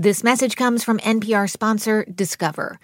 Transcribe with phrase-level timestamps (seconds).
[0.00, 2.78] This message comes from NPR sponsor Discover.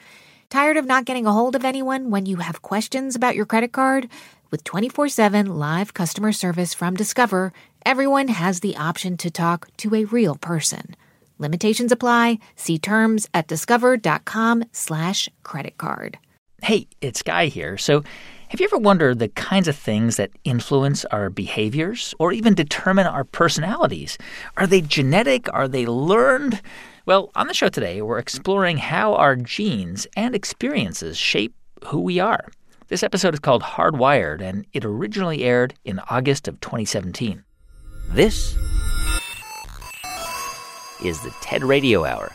[0.50, 3.70] Tired of not getting a hold of anyone when you have questions about your credit
[3.70, 4.08] card?
[4.50, 7.52] With 24 7 live customer service from Discover,
[7.86, 10.96] everyone has the option to talk to a real person.
[11.38, 12.40] Limitations apply.
[12.56, 16.18] See terms at discover.com slash credit card.
[16.64, 17.78] Hey, it's Guy here.
[17.78, 18.02] So,
[18.48, 23.06] have you ever wondered the kinds of things that influence our behaviors or even determine
[23.06, 24.18] our personalities?
[24.56, 25.46] Are they genetic?
[25.54, 26.60] Are they learned?
[27.06, 32.18] Well, on the show today, we're exploring how our genes and experiences shape who we
[32.18, 32.48] are.
[32.88, 37.44] This episode is called Hardwired, and it originally aired in August of 2017.
[38.08, 38.56] This
[41.04, 42.32] is the TED Radio Hour.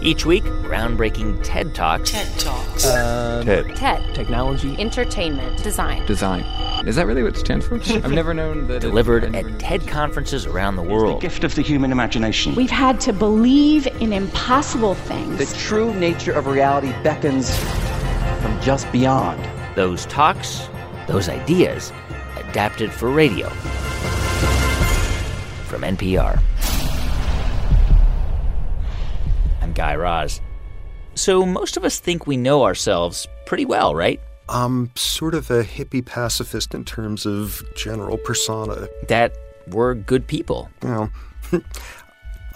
[0.00, 2.12] Each week, groundbreaking TED Talks.
[2.12, 2.86] TED Talks.
[2.86, 3.74] Uh, TED.
[3.74, 4.14] TED.
[4.14, 4.76] Technology.
[4.78, 5.60] Entertainment.
[5.64, 6.06] Design.
[6.06, 6.42] Design.
[6.86, 7.74] Is that really what it stands for?
[7.88, 8.80] I've never known that.
[8.80, 11.16] Delivered at TED conferences around the world.
[11.16, 12.54] The gift of the human imagination.
[12.54, 15.38] We've had to believe in impossible things.
[15.38, 17.56] The true nature of reality beckons
[18.40, 19.44] from just beyond.
[19.74, 20.68] Those talks,
[21.08, 21.92] those ideas,
[22.36, 23.48] adapted for radio.
[25.66, 26.40] From NPR.
[29.78, 30.40] Guy Raz.
[31.14, 34.20] So, most of us think we know ourselves pretty well, right?
[34.48, 38.88] I'm sort of a hippie pacifist in terms of general persona.
[39.06, 39.36] That
[39.68, 40.68] we're good people.
[40.82, 40.88] You
[41.52, 41.62] know,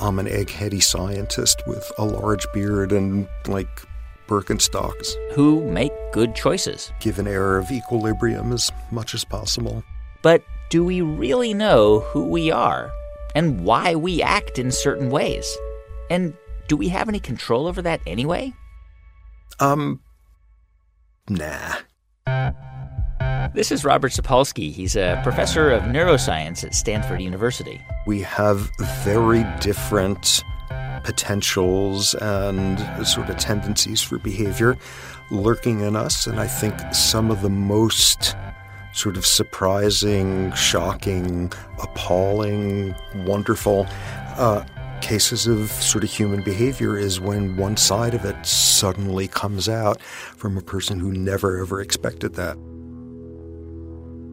[0.01, 3.87] I'm an eggheady scientist with a large beard and, like,
[4.27, 5.15] Birkenstocks.
[5.35, 6.93] Who make good choices.
[6.99, 9.85] Give an air of equilibrium as much as possible.
[10.23, 12.91] But do we really know who we are
[13.37, 15.57] and why we act in certain ways?
[16.11, 16.35] And
[16.73, 18.51] do we have any control over that anyway?
[19.61, 20.01] Um,
[21.29, 21.75] nah.
[23.53, 24.73] This is Robert Sapolsky.
[24.73, 27.79] He's a professor of neuroscience at Stanford University.
[28.07, 28.71] We have
[29.05, 30.43] very different
[31.05, 34.79] potentials and sort of tendencies for behavior
[35.31, 36.27] lurking in us.
[36.27, 38.35] And I think some of the most
[38.95, 42.95] sort of surprising, shocking, appalling,
[43.27, 43.87] wonderful
[44.39, 44.65] uh,
[45.03, 50.01] cases of sort of human behavior is when one side of it suddenly comes out
[50.01, 52.57] from a person who never ever expected that.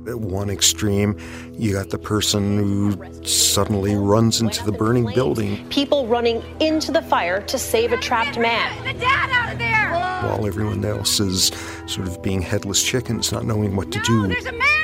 [0.08, 1.18] At one extreme,
[1.54, 5.68] you got the person who suddenly runs into the burning building.
[5.70, 8.84] People running into the fire to save a trapped man.
[8.86, 9.92] The dad out of there!
[9.92, 11.52] While everyone else is
[11.86, 14.79] sort of being headless chickens, not knowing what to no, do.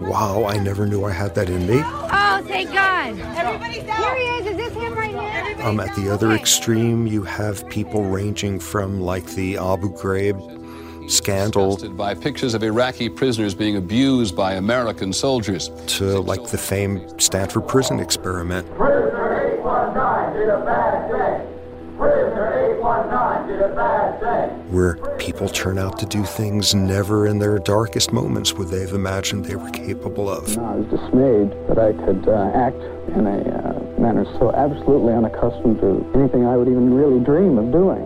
[0.00, 1.80] Wow, I never knew I had that in me.
[1.82, 3.18] Oh, thank God.
[3.36, 4.04] Everybody's out.
[4.04, 4.46] Here he is.
[4.46, 5.66] Is this him right now?
[5.66, 11.76] Um, at the other extreme, you have people ranging from like the Abu Ghraib scandal
[11.90, 17.66] by pictures of Iraqi prisoners being abused by American soldiers to like the famed Stanford
[17.66, 18.66] prison experiment.
[18.76, 21.55] Prisoner 819 did a bad thing.
[21.96, 24.72] Prisoner 819 did a bad thing.
[24.72, 28.92] Where people turn out to do things never in their darkest moments would they have
[28.92, 30.58] imagined they were capable of.
[30.58, 32.76] I was dismayed that I could uh, act
[33.16, 37.72] in a uh, manner so absolutely unaccustomed to anything I would even really dream of
[37.72, 38.04] doing.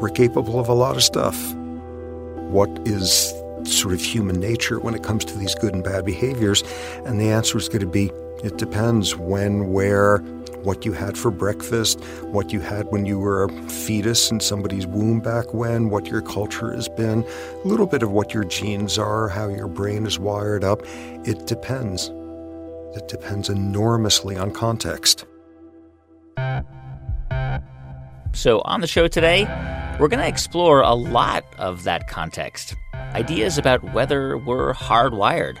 [0.00, 1.54] We're capable of a lot of stuff.
[2.50, 3.32] What is
[3.62, 6.64] sort of human nature when it comes to these good and bad behaviors?
[7.04, 8.10] And the answer is going to be
[8.42, 10.24] it depends when, where,
[10.64, 12.00] what you had for breakfast,
[12.32, 16.22] what you had when you were a fetus in somebody's womb back when, what your
[16.22, 17.24] culture has been,
[17.64, 20.82] a little bit of what your genes are, how your brain is wired up.
[21.26, 22.10] It depends.
[22.96, 25.24] It depends enormously on context.
[28.32, 29.44] So, on the show today,
[29.98, 32.74] we're going to explore a lot of that context.
[32.94, 35.58] Ideas about whether we're hardwired,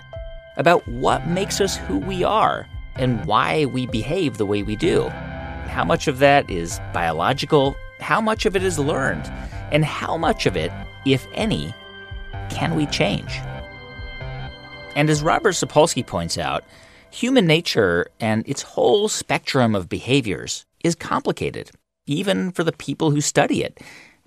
[0.56, 2.66] about what makes us who we are,
[3.00, 5.08] and why we behave the way we do.
[5.66, 7.74] How much of that is biological?
[7.98, 9.26] How much of it is learned?
[9.72, 10.70] And how much of it,
[11.06, 11.74] if any,
[12.50, 13.40] can we change?
[14.94, 16.64] And as Robert Sapolsky points out,
[17.10, 21.70] human nature and its whole spectrum of behaviors is complicated,
[22.06, 23.80] even for the people who study it.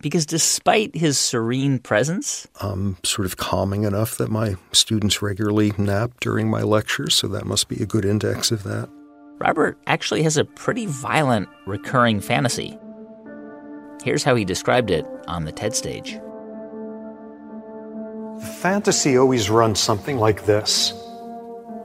[0.04, 6.12] Because despite his serene presence, I'm sort of calming enough that my students regularly nap
[6.20, 8.90] during my lectures, so that must be a good index of that.
[9.40, 12.78] Robert actually has a pretty violent recurring fantasy.
[14.04, 16.12] Here's how he described it on the TED stage.
[18.42, 20.92] The fantasy always runs something like this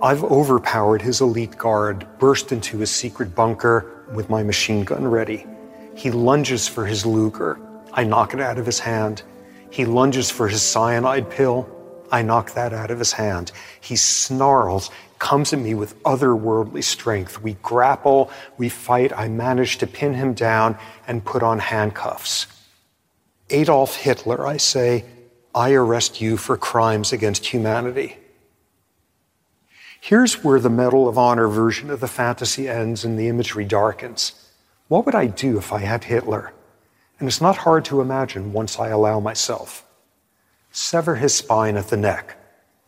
[0.03, 5.47] I've overpowered his elite guard, burst into his secret bunker with my machine gun ready.
[5.95, 7.61] He lunges for his Luger.
[7.99, 9.25] I knock it out of his hand.
[9.71, 11.69] He lunges for his cyanide pill.
[12.13, 13.51] I knock that out of his hand.
[13.81, 17.43] He snarls comes at me with otherworldly strength.
[17.43, 19.13] We grapple, we fight.
[19.13, 20.79] I manage to pin him down
[21.09, 22.47] and put on handcuffs.
[23.51, 25.05] Adolf Hitler, I say,
[25.53, 28.17] I arrest you for crimes against humanity.
[30.01, 34.49] Here's where the Medal of Honor version of the fantasy ends and the imagery darkens.
[34.87, 36.53] What would I do if I had Hitler?
[37.19, 39.85] And it's not hard to imagine once I allow myself.
[40.71, 42.37] Sever his spine at the neck,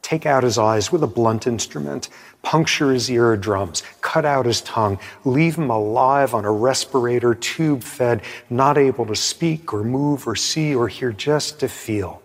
[0.02, 2.08] take out his eyes with a blunt instrument,
[2.42, 8.22] puncture his eardrums, cut out his tongue, leave him alive on a respirator, tube fed,
[8.48, 12.22] not able to speak or move or see or hear, just to feel.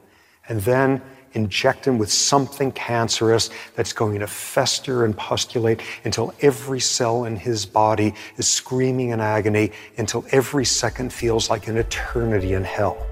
[0.47, 1.01] And then
[1.35, 7.35] inject him with something cancerous that's going to fester and pustulate until every cell in
[7.35, 13.05] his body is screaming in agony, until every second feels like an eternity in hell.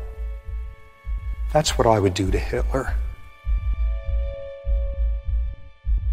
[1.51, 2.95] That's what I would do to Hitler.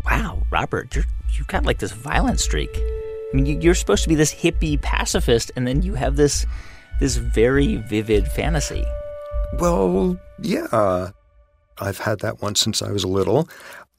[0.04, 1.04] Wow, Robert, you're
[1.40, 2.70] you got like this violent streak.
[2.74, 6.46] I mean, you're supposed to be this hippie pacifist, and then you have this
[7.00, 8.84] this very vivid fantasy.
[9.58, 11.10] Well, yeah.
[11.80, 13.48] I've had that one since I was little.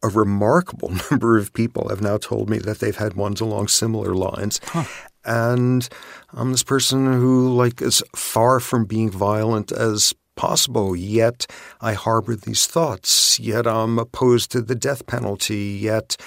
[0.03, 4.13] A remarkable number of people have now told me that they've had ones along similar
[4.13, 4.59] lines.
[4.65, 4.85] Huh.
[5.23, 5.87] And
[6.33, 11.45] I'm this person who, like, is far from being violent as possible, yet
[11.81, 16.17] I harbor these thoughts, yet I'm opposed to the death penalty, yet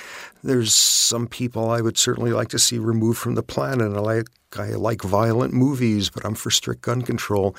[0.42, 3.92] there's some people I would certainly like to see removed from the planet.
[3.92, 7.56] I like, I like violent movies, but I'm for strict gun control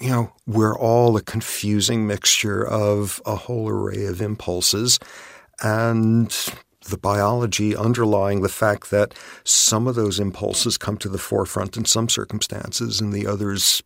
[0.00, 4.98] you know, we're all a confusing mixture of a whole array of impulses
[5.62, 6.34] and
[6.88, 9.14] the biology underlying the fact that
[9.44, 13.82] some of those impulses come to the forefront in some circumstances and the others,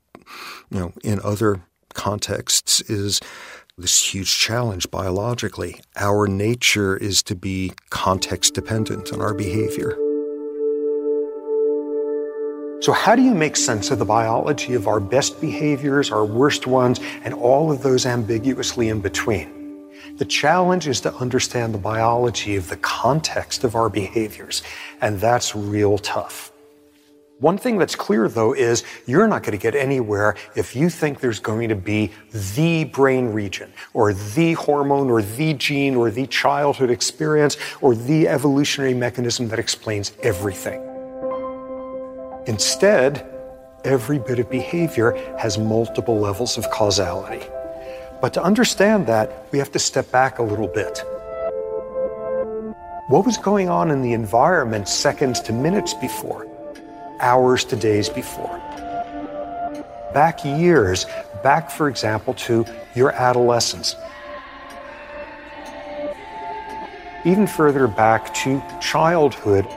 [0.71, 1.63] you know, in other
[1.95, 3.21] contexts is
[3.79, 5.81] this huge challenge biologically.
[5.97, 9.97] Our nature is to be context dependent on our behavior.
[12.81, 16.67] So, how do you make sense of the biology of our best behaviors, our worst
[16.67, 19.91] ones, and all of those ambiguously in between?
[20.17, 24.63] The challenge is to understand the biology of the context of our behaviors,
[25.03, 26.53] and that's real tough.
[27.39, 31.21] One thing that's clear, though, is you're not going to get anywhere if you think
[31.21, 32.11] there's going to be
[32.55, 38.27] the brain region, or the hormone, or the gene, or the childhood experience, or the
[38.27, 40.90] evolutionary mechanism that explains everything.
[42.51, 43.25] Instead,
[43.85, 47.47] every bit of behavior has multiple levels of causality.
[48.21, 50.99] But to understand that, we have to step back a little bit.
[53.07, 56.49] What was going on in the environment seconds to minutes before,
[57.21, 58.59] hours to days before?
[60.13, 61.07] Back years,
[61.45, 62.65] back, for example, to
[62.97, 63.95] your adolescence.
[67.25, 69.69] Even further back to childhood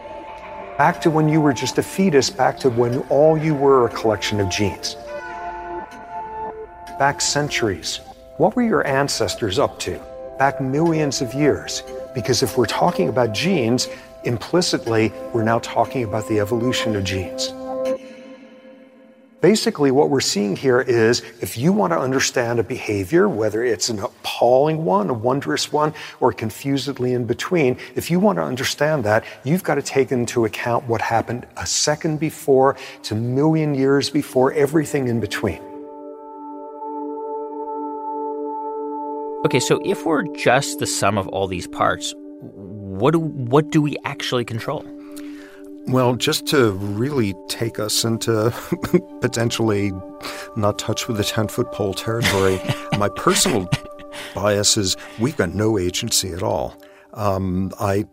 [0.78, 3.90] back to when you were just a fetus, back to when all you were a
[3.90, 4.96] collection of genes.
[6.98, 7.98] Back centuries.
[8.38, 10.02] What were your ancestors up to?
[10.40, 11.84] Back millions of years.
[12.16, 13.88] Because if we're talking about genes,
[14.24, 17.54] implicitly, we're now talking about the evolution of genes.
[19.44, 23.90] Basically, what we're seeing here is if you want to understand a behavior, whether it's
[23.90, 29.04] an appalling one, a wondrous one, or confusedly in between, if you want to understand
[29.04, 34.10] that, you've got to take into account what happened a second before to million years
[34.10, 35.60] before, everything in between.
[39.46, 43.82] Okay, so if we're just the sum of all these parts, what do, what do
[43.82, 44.86] we actually control?
[45.88, 48.54] Well, just to really take us into
[49.22, 49.92] potentially
[50.56, 52.60] not touch with the 10 foot pole territory,
[52.98, 53.70] my personal
[54.34, 56.76] bias is we've got no agency at all.
[57.14, 58.06] Um, I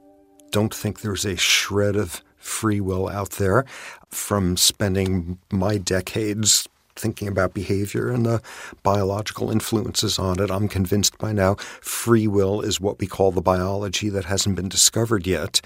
[0.51, 3.65] don't think there's a shred of free will out there
[4.09, 8.43] from spending my decades thinking about behavior and the
[8.83, 10.51] biological influences on it.
[10.51, 14.69] I'm convinced by now free will is what we call the biology that hasn't been
[14.69, 15.61] discovered yet.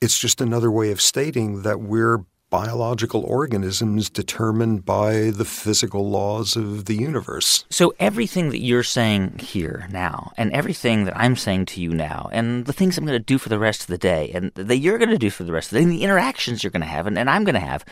[0.00, 6.54] It's just another way of stating that we're biological organisms determined by the physical laws
[6.54, 7.64] of the universe.
[7.68, 12.28] So, everything that you're saying here now, and everything that I'm saying to you now,
[12.32, 14.78] and the things I'm going to do for the rest of the day, and that
[14.78, 16.80] you're going to do for the rest of the day, and the interactions you're going
[16.80, 17.84] to have, and, and I'm going to have,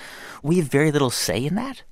[0.45, 1.83] we have very little say in that?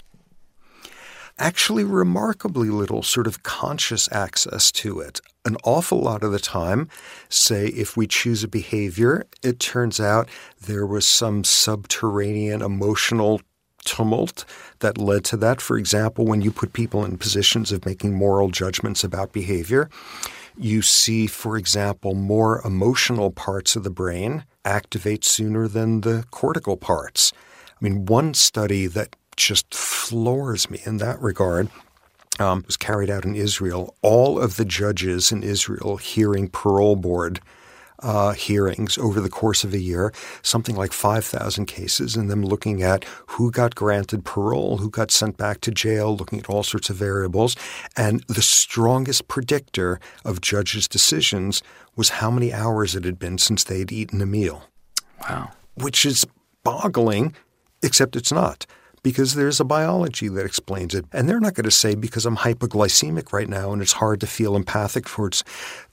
[1.39, 5.21] Actually remarkably little sort of conscious access to it.
[5.45, 6.89] An awful lot of the time,
[7.29, 10.29] say if we choose a behavior, it turns out
[10.61, 13.41] there was some subterranean emotional
[13.85, 14.45] tumult
[14.79, 15.61] that led to that.
[15.61, 19.91] For example, when you put people in positions of making moral judgments about behavior,
[20.57, 26.77] you see, for example, more emotional parts of the brain activate sooner than the cortical
[26.77, 27.33] parts.
[27.69, 31.69] I mean, one study that just floors me in that regard
[32.39, 33.95] um, was carried out in Israel.
[34.03, 37.41] All of the judges in Israel hearing parole board
[38.01, 40.13] uh, hearings over the course of a year,
[40.43, 45.37] something like 5,000 cases, and them looking at who got granted parole, who got sent
[45.37, 47.57] back to jail, looking at all sorts of variables.
[47.97, 51.63] And the strongest predictor of judges' decisions
[51.97, 54.65] was how many hours it had been since they'd eaten a meal.
[55.23, 55.53] Wow.
[55.75, 56.27] Which is
[56.63, 57.35] boggling,
[57.83, 58.67] except it's not
[59.05, 61.05] because there's a biology that explains it.
[61.13, 64.27] And they're not going to say because I'm hypoglycemic right now and it's hard to
[64.27, 65.45] feel empathic towards.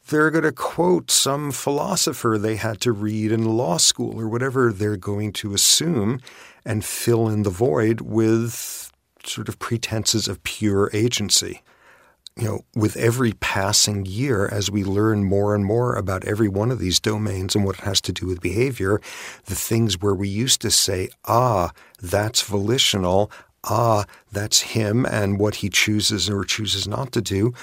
[0.07, 4.71] They're going to quote some philosopher they had to read in law school or whatever
[4.71, 6.21] they're going to assume
[6.65, 8.91] and fill in the void with
[9.25, 11.61] sort of pretenses of pure agency
[12.37, 16.71] you know, with every passing year, as we learn more and more about every one
[16.71, 19.01] of these domains and what it has to do with behavior,
[19.45, 21.71] the things where we used to say, ah,
[22.01, 23.29] that's volitional,
[23.65, 27.53] ah, that's him and what he chooses or chooses not to do,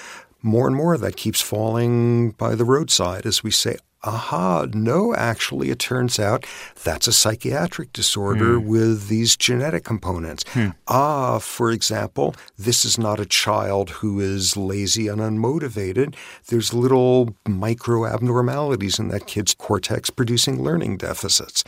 [0.42, 5.70] more and more that keeps falling by the roadside as we say, aha, no, actually,
[5.70, 6.46] it turns out
[6.84, 8.64] that's a psychiatric disorder mm.
[8.64, 10.44] with these genetic components.
[10.52, 10.68] Hmm.
[10.86, 16.14] Ah, for example, this is not a child who is lazy and unmotivated.
[16.46, 21.64] There's little micro abnormalities in that kid's cortex producing learning deficits.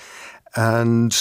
[0.55, 1.17] And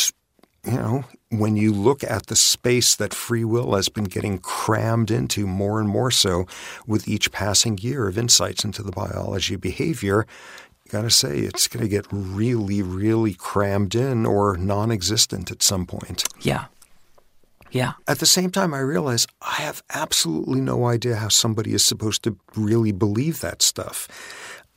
[0.66, 5.10] you know, when you look at the space that free will has been getting crammed
[5.10, 6.46] into more and more so
[6.86, 10.25] with each passing year of insights into the biology of behavior,
[10.89, 15.63] got to say it's going to get really, really crammed in or non existent at
[15.63, 16.24] some point.
[16.41, 16.65] Yeah.
[17.72, 17.93] Yeah.
[18.08, 22.24] At the same time, I realize I have absolutely no idea how somebody is supposed
[22.24, 24.08] to really believe that stuff.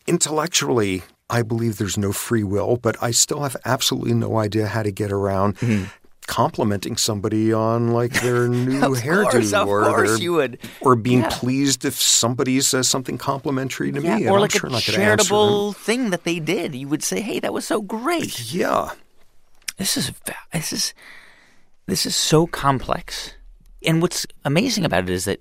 [0.07, 4.83] Intellectually, I believe there's no free will, but I still have absolutely no idea how
[4.83, 5.85] to get around mm-hmm
[6.33, 10.59] complimenting somebody on like their new hairdo or their, you would.
[10.81, 11.29] or being yeah.
[11.31, 14.29] pleased if somebody says something complimentary to yeah, me.
[14.29, 16.75] Or I'm like sure a charitable thing that they did.
[16.75, 18.93] You would say, "Hey, that was so great." Yeah.
[19.77, 20.11] This is
[20.55, 20.95] this is
[21.87, 23.35] this is so complex.
[23.85, 25.41] And what's amazing about it is that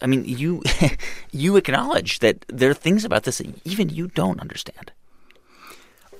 [0.00, 0.62] I mean, you
[1.32, 4.92] you acknowledge that there are things about this that even you don't understand.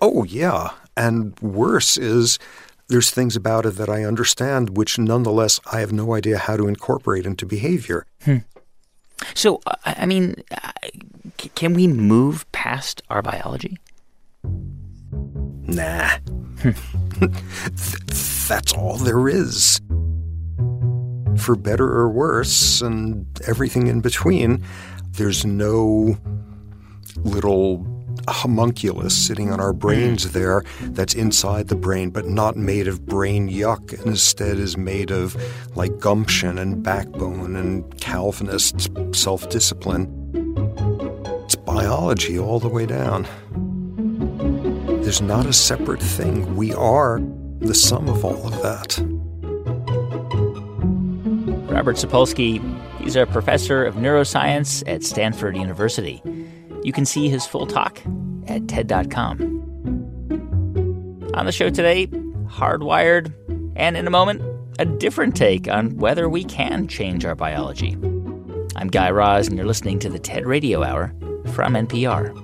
[0.02, 2.40] Oh yeah, and worse is
[2.90, 6.66] there's things about it that I understand, which nonetheless I have no idea how to
[6.66, 8.04] incorporate into behavior.
[8.24, 8.38] Hmm.
[9.34, 10.34] So, I mean,
[11.54, 13.78] can we move past our biology?
[14.42, 16.16] Nah.
[18.48, 19.80] That's all there is.
[21.38, 24.64] For better or worse, and everything in between,
[25.12, 26.18] there's no
[27.18, 27.86] little
[28.28, 30.32] homunculus sitting on our brains mm.
[30.32, 35.10] there that's inside the brain, but not made of brain yuck, and instead is made
[35.10, 35.36] of
[35.76, 40.08] like gumption and backbone and Calvinist self discipline.
[41.44, 43.26] It's biology all the way down.
[45.02, 46.56] There's not a separate thing.
[46.56, 47.20] We are
[47.60, 48.98] the sum of all of that.
[51.70, 52.60] Robert Sapolsky,
[53.00, 56.22] he's a professor of neuroscience at Stanford University.
[56.82, 58.00] You can see his full talk
[58.46, 59.40] at TED.com.
[61.34, 62.06] On the show today,
[62.46, 63.32] Hardwired,
[63.76, 64.42] and in a moment,
[64.78, 67.92] a different take on whether we can change our biology.
[68.76, 71.14] I'm Guy Raz, and you're listening to the TED Radio Hour
[71.52, 72.34] from NPR.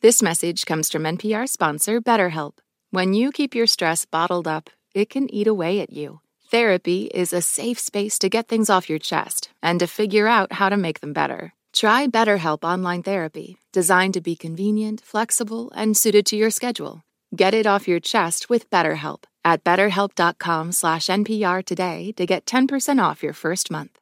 [0.00, 2.54] This message comes from NPR sponsor BetterHelp.
[2.90, 6.21] When you keep your stress bottled up, it can eat away at you.
[6.52, 10.52] Therapy is a safe space to get things off your chest and to figure out
[10.52, 11.54] how to make them better.
[11.72, 17.04] Try BetterHelp Online Therapy, designed to be convenient, flexible, and suited to your schedule.
[17.34, 23.32] Get it off your chest with BetterHelp at betterhelp.com/npr today to get 10% off your
[23.32, 23.98] first month.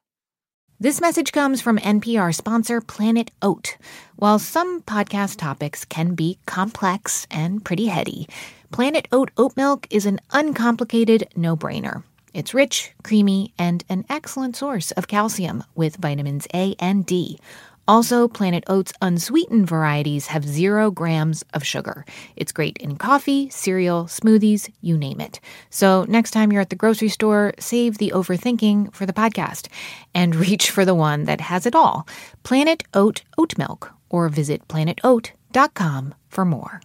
[0.77, 3.77] This message comes from NPR sponsor Planet Oat.
[4.17, 8.27] While some podcast topics can be complex and pretty heady,
[8.73, 12.03] Planet Oat oat milk is an uncomplicated no-brainer.
[12.33, 17.39] It's rich, creamy, and an excellent source of calcium with vitamins A and D.
[17.87, 22.05] Also, Planet Oats unsweetened varieties have zero grams of sugar.
[22.37, 25.41] It's great in coffee, cereal, smoothies, you name it.
[25.71, 29.67] So, next time you're at the grocery store, save the overthinking for the podcast
[30.13, 32.07] and reach for the one that has it all
[32.43, 36.81] Planet Oat Oat Milk, or visit planetoat.com for more.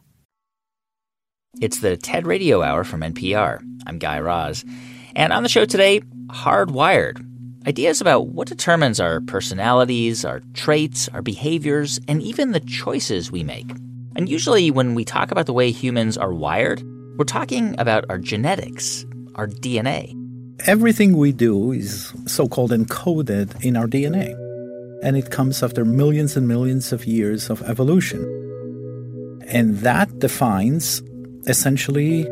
[1.60, 3.60] It's the TED Radio Hour from NPR.
[3.86, 4.64] I'm Guy Raz.
[5.16, 7.24] And on the show today, Hardwired
[7.66, 13.42] ideas about what determines our personalities, our traits, our behaviors, and even the choices we
[13.42, 13.68] make.
[14.14, 16.82] And usually, when we talk about the way humans are wired,
[17.16, 19.06] we're talking about our genetics,
[19.36, 20.14] our DNA.
[20.66, 24.36] Everything we do is so called encoded in our DNA.
[25.02, 28.20] And it comes after millions and millions of years of evolution.
[29.48, 31.02] And that defines
[31.46, 32.26] essentially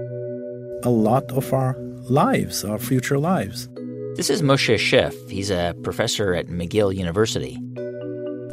[0.83, 3.69] a lot of our lives, our future lives.
[4.17, 5.15] This is Moshe Szyf.
[5.31, 7.59] He's a professor at McGill University.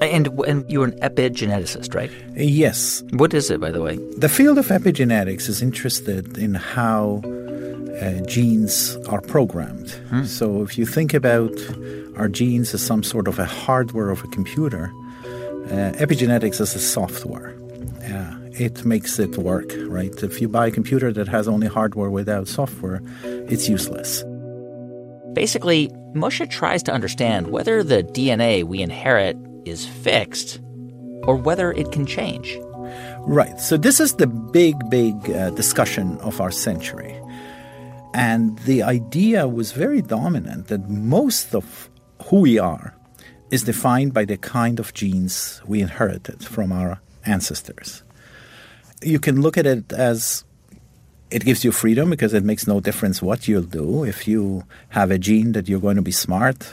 [0.02, 2.10] And, and you're an epigeneticist, right?
[2.36, 3.04] Yes.
[3.12, 3.98] What is it, by the way?
[4.18, 7.22] The field of epigenetics is interested in how
[8.02, 9.92] uh, genes are programmed.
[10.10, 10.24] Hmm.
[10.24, 11.52] So if you think about
[12.16, 14.92] our genes as some sort of a hardware of a computer,
[15.66, 17.56] uh, epigenetics is a software.
[18.04, 20.14] Uh, it makes it work, right?
[20.22, 24.24] If you buy a computer that has only hardware without software, it's useless.
[25.34, 30.60] Basically, Moshe tries to understand whether the DNA we inherit is fixed
[31.24, 32.60] or whether it can change.
[33.22, 33.60] Right.
[33.60, 37.20] So, this is the big, big uh, discussion of our century.
[38.14, 41.90] And the idea was very dominant that most of
[42.26, 42.94] who we are
[43.50, 48.04] is defined by the kind of genes we inherited from our ancestors.
[49.02, 50.44] You can look at it as
[51.32, 54.04] it gives you freedom because it makes no difference what you'll do.
[54.04, 56.70] If you have a gene that you're going to be smart,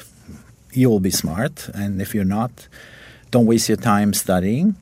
[0.72, 1.68] you'll be smart.
[1.74, 2.68] And if you're not,
[3.30, 4.76] don't waste your time studying.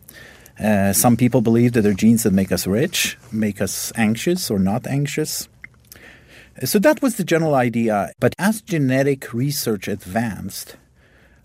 [0.58, 4.50] Uh, some people believe that there are genes that make us rich, make us anxious
[4.50, 5.48] or not anxious.
[6.64, 8.12] So that was the general idea.
[8.18, 10.76] But as genetic research advanced,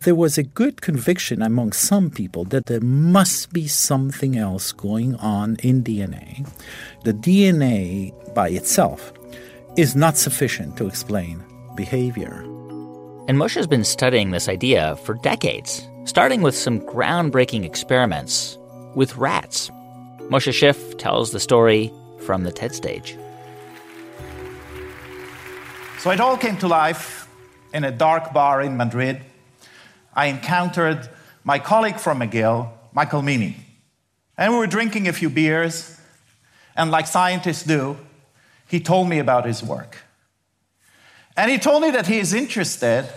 [0.02, 5.16] there was a good conviction among some people that there must be something else going
[5.18, 6.48] on in DNA.
[7.04, 9.14] The DNA by itself
[9.78, 11.44] is not sufficient to explain
[11.76, 12.42] behavior.
[13.28, 18.58] And Moshe has been studying this idea for decades, starting with some groundbreaking experiments
[18.96, 19.70] with rats.
[20.32, 23.16] Moshe Szyf tells the story from the TED stage.
[26.00, 27.30] So it all came to life
[27.72, 29.22] in a dark bar in Madrid
[30.14, 31.10] I encountered
[31.44, 33.56] my colleague from McGill, Michael Meaney.
[34.38, 36.00] And we were drinking a few beers,
[36.76, 37.98] and like scientists do,
[38.68, 39.98] he told me about his work.
[41.36, 43.08] And he told me that he is interested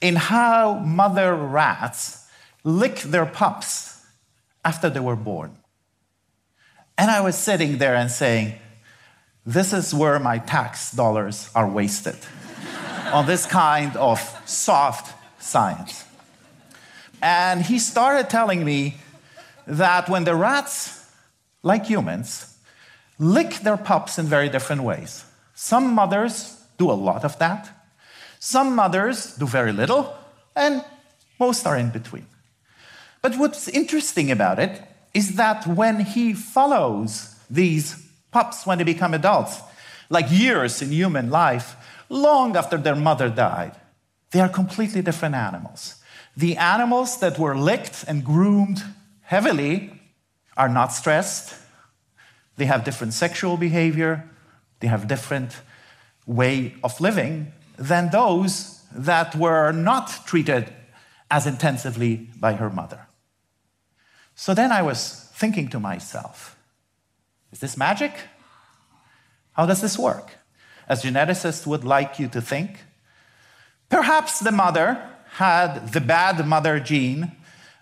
[0.00, 2.26] in how mother rats
[2.64, 4.04] lick their pups
[4.64, 5.56] after they were born.
[6.98, 8.54] And I was sitting there and saying,
[9.44, 12.16] This is where my tax dollars are wasted
[13.12, 16.05] on this kind of soft science.
[17.26, 18.98] And he started telling me
[19.66, 21.10] that when the rats,
[21.64, 22.56] like humans,
[23.18, 25.24] lick their pups in very different ways.
[25.56, 27.68] Some mothers do a lot of that,
[28.38, 30.14] some mothers do very little,
[30.54, 30.84] and
[31.40, 32.26] most are in between.
[33.22, 34.80] But what's interesting about it
[35.12, 39.62] is that when he follows these pups when they become adults,
[40.10, 41.74] like years in human life,
[42.08, 43.72] long after their mother died,
[44.30, 45.95] they are completely different animals.
[46.36, 48.82] The animals that were licked and groomed
[49.22, 50.00] heavily
[50.56, 51.54] are not stressed.
[52.56, 54.28] They have different sexual behavior.
[54.80, 55.56] They have different
[56.26, 60.72] way of living than those that were not treated
[61.30, 63.06] as intensively by her mother.
[64.34, 66.56] So then I was thinking to myself,
[67.50, 68.12] is this magic?
[69.52, 70.32] How does this work?
[70.88, 72.84] As geneticists would like you to think,
[73.88, 75.02] perhaps the mother
[75.36, 77.30] had the bad mother gene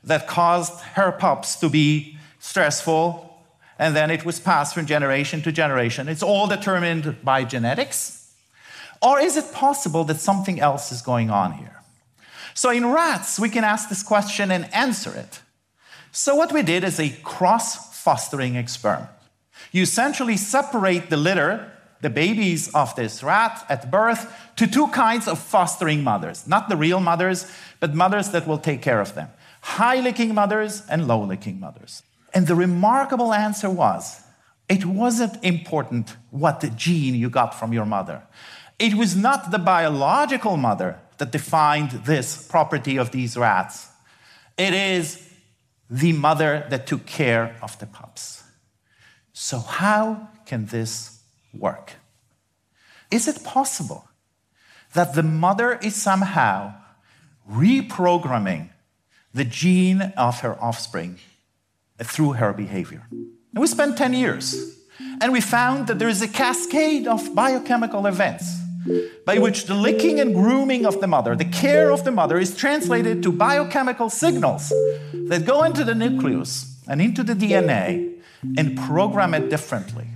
[0.03, 3.39] that caused her pups to be stressful,
[3.79, 6.09] and then it was passed from generation to generation.
[6.09, 8.35] It's all determined by genetics.
[9.01, 11.81] Or is it possible that something else is going on here?
[12.55, 15.41] So in rats, we can ask this question and answer it.
[16.11, 19.11] So what we did is a cross fostering experiment.
[19.71, 21.71] You essentially separate the litter
[22.05, 26.47] the babies of this rat at birth to two kinds of fostering mothers.
[26.47, 29.31] Not the real mothers, but mothers that will take care of them
[29.65, 32.03] high licking mothers and low licking mothers.
[32.35, 34.21] And the remarkable answer was
[34.69, 38.23] it wasn't important what the gene you got from your mother.
[38.79, 43.89] It was not the biological mother that defined this property of these rats.
[44.59, 45.27] It is
[45.89, 48.43] the mother that took care of the pups.
[49.33, 51.14] So, how can this
[51.59, 51.95] work.
[53.11, 54.09] Is it possible
[54.93, 56.75] that the mother is somehow
[57.51, 58.71] reprogramming
[59.33, 61.19] the gene of her offspring
[61.99, 63.07] through her behavior?
[63.11, 64.75] And we spent 10 years
[65.21, 68.61] And we found that there is a cascade of biochemical events
[69.25, 72.57] by which the licking and grooming of the mother, the care of the mother, is
[72.57, 74.69] translated to biochemical signals
[75.29, 78.21] that go into the nucleus and into the DNA
[78.59, 80.07] and program it differently.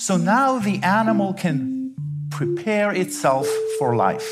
[0.00, 1.94] So now the animal can
[2.30, 3.46] prepare itself
[3.78, 4.26] for life.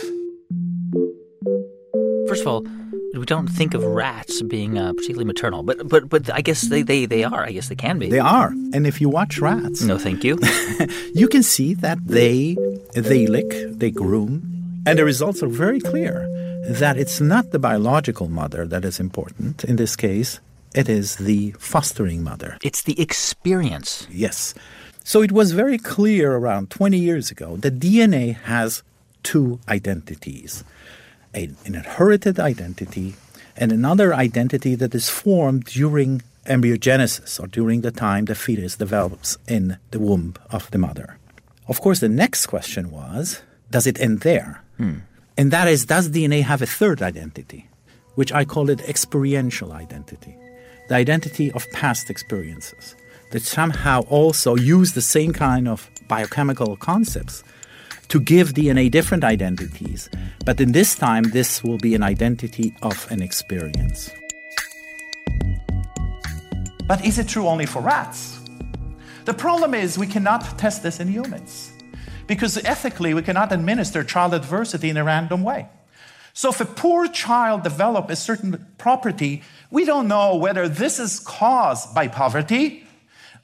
[2.27, 2.67] First of all,
[3.13, 6.81] we don't think of rats being uh, particularly maternal, but but but I guess they,
[6.81, 7.45] they they are.
[7.45, 8.09] I guess they can be.
[8.09, 10.39] They are, and if you watch rats, no, thank you.
[11.15, 12.57] you can see that they
[12.95, 16.27] they lick, they groom, and the results are very clear.
[16.81, 20.41] That it's not the biological mother that is important in this case;
[20.75, 22.57] it is the fostering mother.
[22.63, 24.07] It's the experience.
[24.11, 24.55] Yes.
[25.09, 28.83] So it was very clear around 20 years ago that DNA has
[29.23, 30.65] two identities
[31.33, 33.15] an inherited identity
[33.57, 39.39] and another identity that is formed during embryogenesis or during the time the fetus develops
[39.49, 41.17] in the womb of the mother.
[41.69, 43.41] Of course, the next question was
[43.71, 44.63] does it end there?
[44.77, 45.09] Hmm.
[45.39, 47.67] And that is, does DNA have a third identity,
[48.15, 50.37] which I call it experiential identity,
[50.91, 52.95] the identity of past experiences
[53.31, 57.45] that somehow also use the same kind of biochemical concepts
[58.09, 60.09] to give DNA different identities.
[60.45, 64.11] But in this time, this will be an identity of an experience.
[66.87, 68.41] But is it true only for rats?
[69.27, 71.71] The problem is we cannot test this in humans
[72.27, 75.69] because ethically we cannot administer child adversity in a random way.
[76.33, 81.21] So if a poor child develops a certain property, we don't know whether this is
[81.21, 82.88] caused by poverty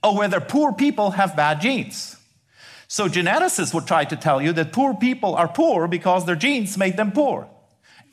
[0.05, 2.17] or whether poor people have bad genes.
[2.87, 6.77] So geneticists would try to tell you that poor people are poor because their genes
[6.77, 7.49] made them poor.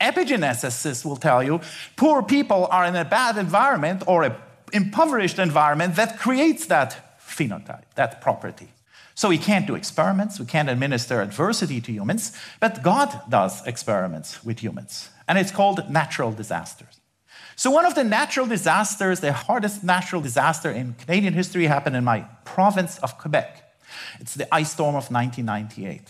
[0.00, 1.60] Epigeneticists will tell you
[1.96, 4.34] poor people are in a bad environment or an
[4.72, 8.68] impoverished environment that creates that phenotype, that property.
[9.14, 14.42] So we can't do experiments, we can't administer adversity to humans, but God does experiments
[14.42, 15.10] with humans.
[15.28, 17.01] And it's called natural disasters.
[17.56, 22.04] So, one of the natural disasters, the hardest natural disaster in Canadian history, happened in
[22.04, 23.74] my province of Quebec.
[24.20, 26.02] It's the ice storm of 1998.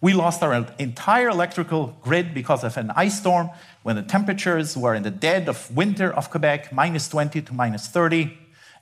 [0.00, 3.50] We lost our entire electrical grid because of an ice storm
[3.82, 7.86] when the temperatures were in the dead of winter of Quebec, minus 20 to minus
[7.86, 8.36] 30,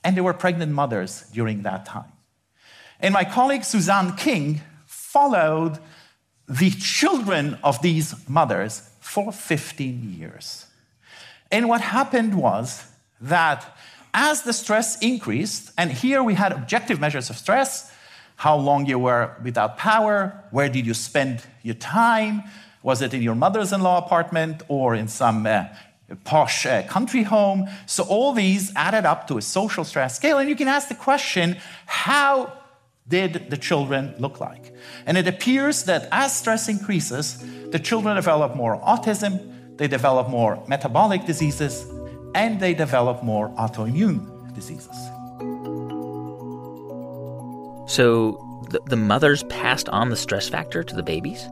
[0.05, 2.13] and there were pregnant mothers during that time.
[3.01, 5.79] And my colleague Suzanne King followed
[6.49, 10.67] the children of these mothers for 15 years.
[11.51, 12.85] And what happened was
[13.21, 13.77] that
[14.15, 17.93] as the stress increased, and here we had objective measures of stress,
[18.37, 22.43] how long you were without power, where did you spend your time,
[22.83, 25.65] was it in your mother's in law apartment or in some uh,
[26.25, 27.69] posh uh, country home?
[27.87, 30.39] So, all these added up to a social stress scale.
[30.39, 31.57] And you can ask the question
[31.87, 32.53] how
[33.09, 34.73] did the children look like?
[35.05, 40.62] And it appears that as stress increases, the children develop more autism, they develop more
[40.69, 41.87] metabolic diseases,
[42.35, 44.97] and they develop more autoimmune diseases.
[47.88, 51.49] So the, the mothers passed on the stress factor to the babies?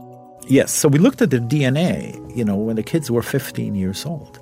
[0.47, 0.71] Yes.
[0.71, 4.39] So we looked at the DNA, you know, when the kids were 15 years old,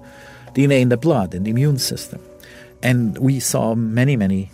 [0.53, 2.21] DNA in the blood and the immune system.
[2.83, 4.51] And we saw many, many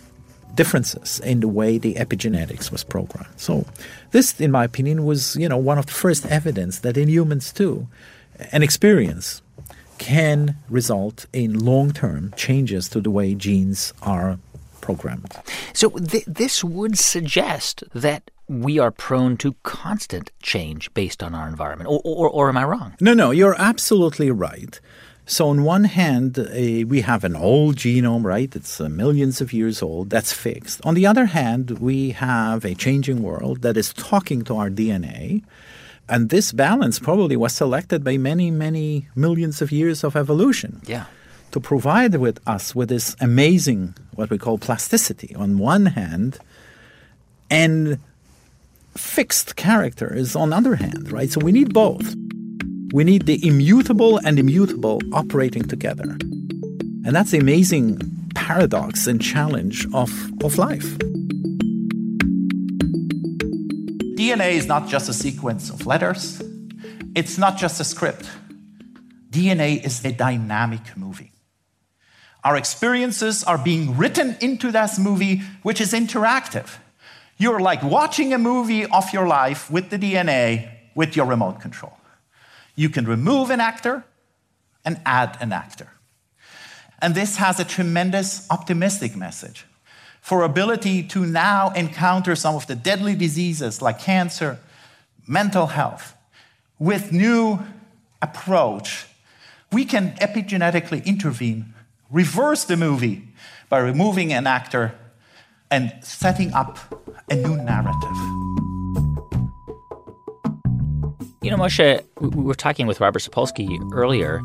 [0.54, 3.28] differences in the way the epigenetics was programmed.
[3.36, 3.66] So
[4.10, 7.52] this, in my opinion, was, you know, one of the first evidence that in humans
[7.52, 7.88] too,
[8.52, 9.42] an experience
[9.98, 14.38] can result in long-term changes to the way genes are
[14.80, 15.32] programmed.
[15.72, 21.48] So th- this would suggest that we are prone to constant change based on our
[21.48, 22.94] environment, or, or, or am I wrong?
[23.00, 24.78] No, no, you're absolutely right.
[25.24, 26.44] So, on one hand, uh,
[26.86, 28.54] we have an old genome, right?
[28.54, 30.10] It's uh, millions of years old.
[30.10, 30.80] That's fixed.
[30.84, 35.44] On the other hand, we have a changing world that is talking to our DNA.
[36.08, 40.80] And this balance probably was selected by many, many millions of years of evolution.
[40.84, 41.06] Yeah.
[41.52, 46.38] To provide with us with this amazing what we call plasticity on one hand
[47.50, 47.98] and
[48.96, 51.30] fixed characters on the other hand right?
[51.30, 52.14] So we need both.
[52.92, 56.16] We need the immutable and immutable operating together.
[57.04, 58.00] And that's the amazing
[58.34, 60.10] paradox and challenge of,
[60.42, 60.98] of life
[64.22, 66.42] dna is not just a sequence of letters
[67.14, 68.30] it's not just a script
[69.30, 71.32] dna is a dynamic movie
[72.44, 76.76] our experiences are being written into this movie, which is interactive.
[77.38, 81.96] You're like watching a movie of your life with the DNA with your remote control.
[82.74, 84.04] You can remove an actor
[84.84, 85.88] and add an actor.
[87.00, 89.64] And this has a tremendous optimistic message.
[90.22, 94.58] For ability to now encounter some of the deadly diseases like cancer,
[95.26, 96.16] mental health,
[96.78, 97.58] with new
[98.22, 99.06] approach,
[99.72, 101.74] we can epigenetically intervene,
[102.08, 103.28] reverse the movie
[103.68, 104.94] by removing an actor
[105.72, 106.78] and setting up
[107.28, 108.16] a new narrative.
[111.42, 114.36] You know, Moshe, we were talking with Robert Sapolsky earlier,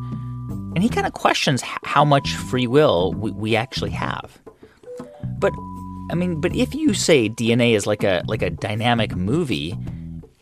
[0.73, 4.39] and he kind of questions how much free will we, we actually have.
[5.39, 5.53] But
[6.09, 9.77] I mean, but if you say DNA is like a like a dynamic movie,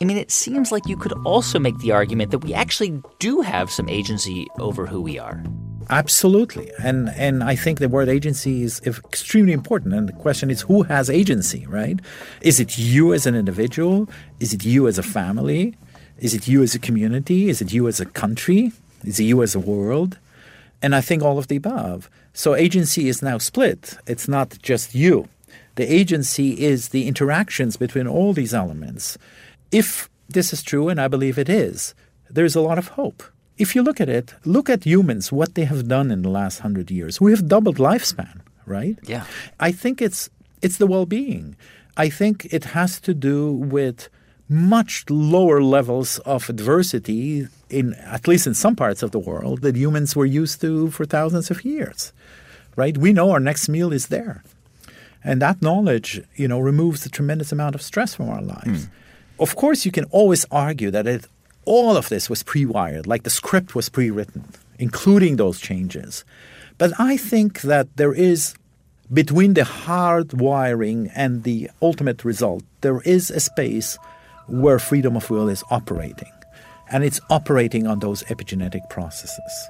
[0.02, 3.42] I mean, it seems like you could also make the argument that we actually do
[3.42, 5.44] have some agency over who we are.
[5.90, 6.72] Absolutely.
[6.80, 9.94] And and I think the word agency is extremely important.
[9.94, 12.00] And the question is who has agency, right?
[12.42, 14.10] Is it you as an individual?
[14.40, 15.76] Is it you as a family?
[16.18, 17.50] Is it you as a community?
[17.50, 18.72] Is it you as a country?
[19.04, 20.18] Is it you as a world?
[20.82, 22.10] And I think all of the above.
[22.36, 23.98] So agency is now split.
[24.06, 25.30] It's not just you.
[25.76, 29.18] The agency is the interactions between all these elements.
[29.72, 31.96] If this is true, and I believe it is,
[32.30, 33.24] there's a lot of hope.
[33.58, 36.60] If you look at it, look at humans, what they have done in the last
[36.60, 37.22] hundred years.
[37.22, 39.00] We have doubled lifespan, right?
[39.04, 39.26] Yeah.
[39.62, 40.30] I think it's
[40.62, 41.56] it's the well-being.
[41.96, 44.10] I think it has to do with
[44.50, 49.76] much lower levels of adversity in at least in some parts of the world that
[49.76, 52.14] humans were used to for thousands of years
[52.76, 54.44] right we know our next meal is there
[55.24, 58.90] and that knowledge you know removes a tremendous amount of stress from our lives mm.
[59.40, 61.28] of course you can always argue that it
[61.66, 64.46] all of this was pre-wired like the script was pre-written
[64.78, 66.24] including those changes
[66.78, 68.56] but i think that there is
[69.14, 73.98] between the hard wiring and the ultimate result there is a space
[74.48, 76.32] where freedom of will is operating.
[76.92, 79.70] And it's operating on those epigenetic processes.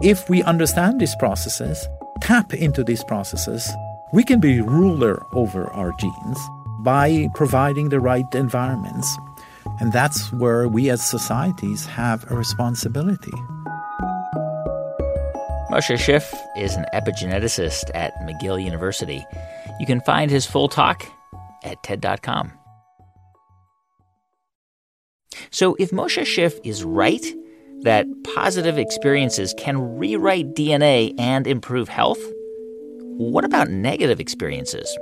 [0.00, 1.88] If we understand these processes,
[2.20, 3.68] tap into these processes,
[4.12, 6.38] we can be ruler over our genes
[6.82, 9.12] by providing the right environments.
[9.80, 13.32] And that's where we as societies have a responsibility.
[15.68, 19.26] Moshe Szyf is an epigeneticist at McGill University.
[19.80, 21.04] You can find his full talk
[21.64, 22.52] at TED.com.
[25.50, 27.24] So, if Moshe Szyf is right
[27.82, 32.20] that positive experiences can rewrite DNA and improve health,
[33.16, 34.96] what about negative experiences?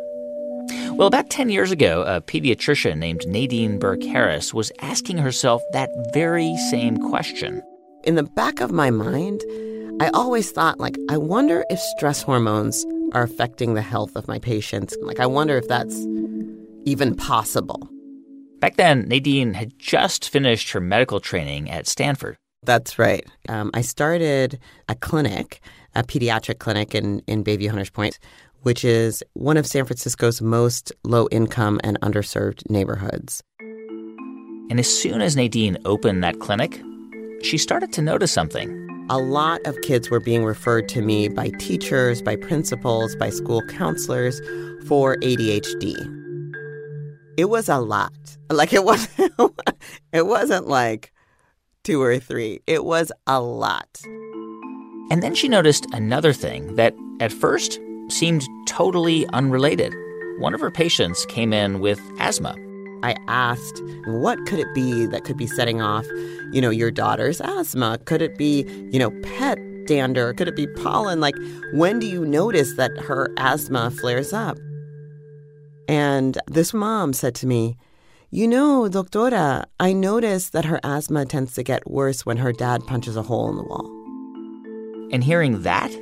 [0.93, 5.91] Well, about 10 years ago, a pediatrician named Nadine Burke Harris was asking herself that
[6.13, 7.63] very same question.
[8.05, 9.43] In the back of my mind,
[10.01, 14.39] I always thought, like, I wonder if stress hormones are affecting the health of my
[14.39, 14.97] patients.
[15.03, 15.97] Like, I wonder if that's
[16.85, 17.89] even possible.
[18.61, 22.37] Back then, Nadine had just finished her medical training at Stanford.
[22.67, 23.25] That's right.
[23.49, 25.61] Um, I started a clinic,
[25.95, 28.19] a pediatric clinic in, in Bayview Hunters Point,
[28.63, 33.43] which is one of San Francisco's most low income and underserved neighborhoods.
[34.69, 36.83] And as soon as Nadine opened that clinic,
[37.43, 38.83] she started to notice something.
[39.09, 43.63] A lot of kids were being referred to me by teachers, by principals, by school
[43.69, 44.41] counselors
[44.89, 45.95] for ADHD
[47.37, 48.13] it was a lot.
[48.51, 49.33] Like it wasn't
[50.13, 51.13] it wasn't like
[51.87, 52.61] two or three.
[52.67, 54.01] It was a lot.
[55.09, 59.95] And then she noticed another thing that at first seemed totally unrelated.
[60.41, 62.57] One of her patients came in with asthma.
[63.05, 66.05] I asked, what could it be that could be setting off,
[66.51, 67.99] you know, your daughter's asthma?
[68.05, 70.35] Could it be, you know, pet dander?
[70.35, 71.21] Could it be pollen?
[71.21, 71.37] Like,
[71.73, 74.59] when do you notice that her asthma flares up?
[75.87, 77.77] And this mom said to me,
[78.31, 82.85] You know, doctora, I noticed that her asthma tends to get worse when her dad
[82.85, 83.87] punches a hole in the wall.
[85.13, 85.93] And hearing that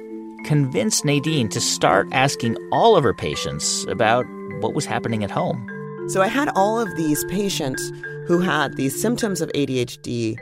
[0.47, 4.25] convinced Nadine to start asking all of her patients about
[4.61, 5.69] what was happening at home.
[6.09, 7.93] So I had all of these patients
[8.27, 10.39] who had these symptoms of ADHD,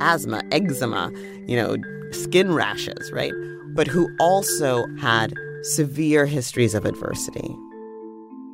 [0.00, 1.10] asthma, eczema,
[1.48, 1.76] you know,
[2.12, 3.32] skin rashes, right?
[3.74, 7.56] But who also had severe histories of adversity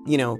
[0.07, 0.38] you know,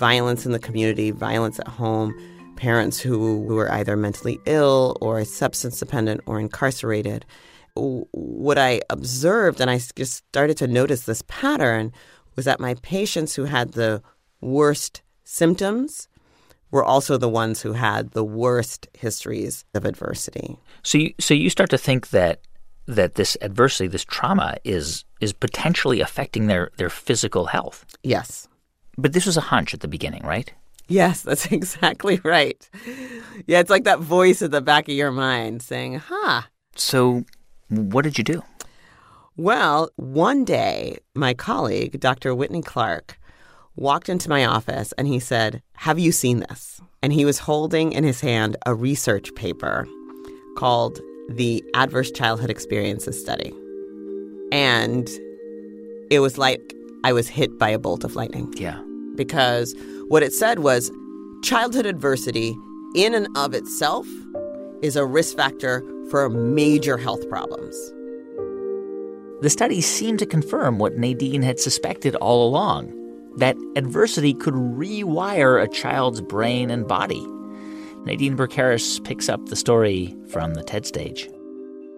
[0.00, 2.18] violence in the community, violence at home,
[2.56, 7.26] parents who were either mentally ill or substance dependent or incarcerated.
[7.76, 11.92] What I observed, and I just started to notice this pattern,
[12.34, 14.02] was that my patients who had the
[14.40, 16.08] worst symptoms
[16.70, 20.58] were also the ones who had the worst histories of adversity.
[20.82, 22.40] So you, so you start to think that
[22.86, 27.84] that this adversity, this trauma, is is potentially affecting their their physical health.
[28.02, 28.48] Yes.
[29.00, 30.52] But this was a hunch at the beginning, right?
[30.88, 32.68] Yes, that's exactly right.
[33.46, 36.42] Yeah, it's like that voice at the back of your mind saying, huh.
[36.76, 37.24] So,
[37.68, 38.42] what did you do?
[39.36, 42.34] Well, one day, my colleague, Dr.
[42.34, 43.18] Whitney Clark,
[43.76, 46.80] walked into my office and he said, Have you seen this?
[47.02, 49.88] And he was holding in his hand a research paper
[50.58, 53.54] called the Adverse Childhood Experiences Study.
[54.52, 55.08] And
[56.10, 58.52] it was like I was hit by a bolt of lightning.
[58.56, 58.82] Yeah.
[59.14, 59.74] Because
[60.08, 60.90] what it said was
[61.42, 62.56] childhood adversity
[62.94, 64.06] in and of itself
[64.82, 67.76] is a risk factor for major health problems.
[69.42, 72.96] The study seemed to confirm what Nadine had suspected all along
[73.36, 77.24] that adversity could rewire a child's brain and body.
[78.04, 81.28] Nadine Burke Harris picks up the story from the TED stage.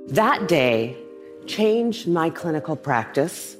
[0.08, 0.96] That day
[1.46, 3.56] changed my clinical practice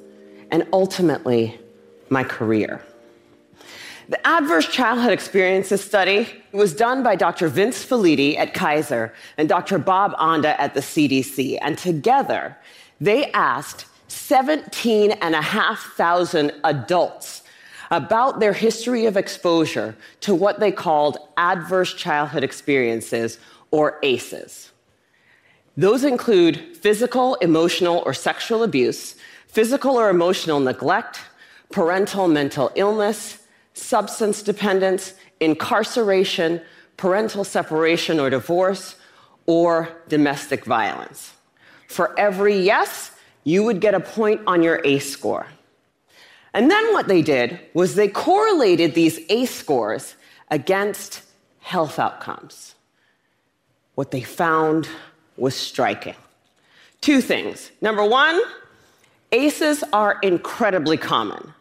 [0.51, 1.59] and ultimately
[2.11, 2.85] my career.
[4.09, 7.49] The Adverse Childhood Experiences Study was done by Dr.
[7.49, 9.79] Vince Felitti at Kaiser and Dr.
[9.79, 11.59] Bob Anda at the CDC.
[11.62, 12.59] And together,
[13.01, 17.43] they asked 17,500 adults
[17.91, 23.38] about their history of exposure to what they called adverse childhood experiences,
[23.71, 24.73] or ACEs.
[25.77, 31.21] Those include physical, emotional, or sexual abuse, physical or emotional neglect,
[31.71, 33.38] parental mental illness,
[33.75, 36.61] substance dependence, incarceration,
[36.97, 38.97] parental separation or divorce,
[39.47, 41.33] or domestic violence.
[41.89, 43.11] For every yes,
[43.45, 45.47] you would get a point on your ACE score.
[46.55, 50.17] And then what they did was they correlated these ACE scores
[50.51, 51.23] against
[51.61, 52.75] health outcomes.
[53.95, 54.89] What they found
[55.37, 56.15] was striking.
[57.01, 57.71] Two things.
[57.81, 58.41] Number one,
[59.33, 61.55] ACEs are incredibly common.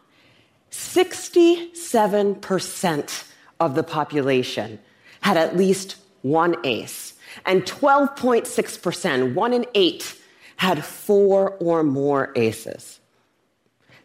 [0.72, 3.24] 67%
[3.60, 4.78] of the population
[5.20, 7.12] had at least one ACE,
[7.46, 10.18] and 12.6%, one in eight,
[10.56, 12.98] had four or more ACEs.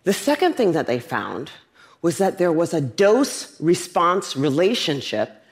[0.04, 1.52] The second thing that they found
[2.02, 5.44] was that there was a dose response relationship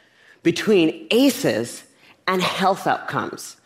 [0.44, 1.84] between ACEs
[2.28, 3.58] and health outcomes.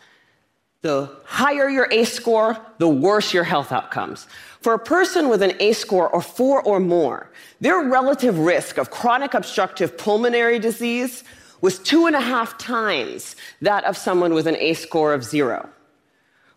[0.82, 4.26] The higher your ACE score, the worse your health outcomes.
[4.62, 8.90] For a person with an ACE score of four or more, their relative risk of
[8.90, 11.22] chronic obstructive pulmonary disease
[11.60, 15.68] was two and a half times that of someone with an ACE score of zero.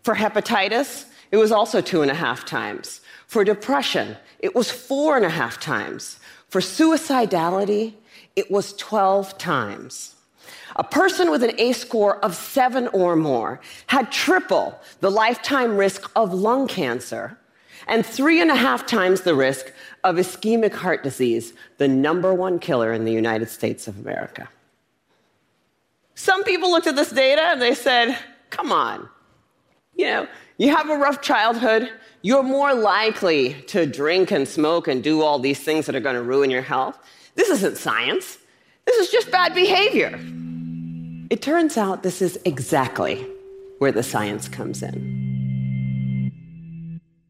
[0.03, 3.01] For hepatitis, it was also two and a half times.
[3.27, 6.19] For depression, it was four and a half times.
[6.47, 7.95] For suicidality,
[8.35, 10.15] it was 12 times.
[10.75, 16.09] A person with an ACE score of seven or more had triple the lifetime risk
[16.15, 17.37] of lung cancer
[17.87, 19.71] and three and a half times the risk
[20.03, 24.49] of ischemic heart disease, the number one killer in the United States of America.
[26.15, 28.17] Some people looked at this data and they said,
[28.49, 29.09] come on,
[29.95, 31.89] you know, you have a rough childhood,
[32.21, 36.15] you're more likely to drink and smoke and do all these things that are going
[36.15, 36.97] to ruin your health.
[37.35, 38.37] This isn't science.
[38.85, 40.19] This is just bad behavior.
[41.33, 43.25] It turns out this is exactly
[43.79, 46.31] where the science comes in.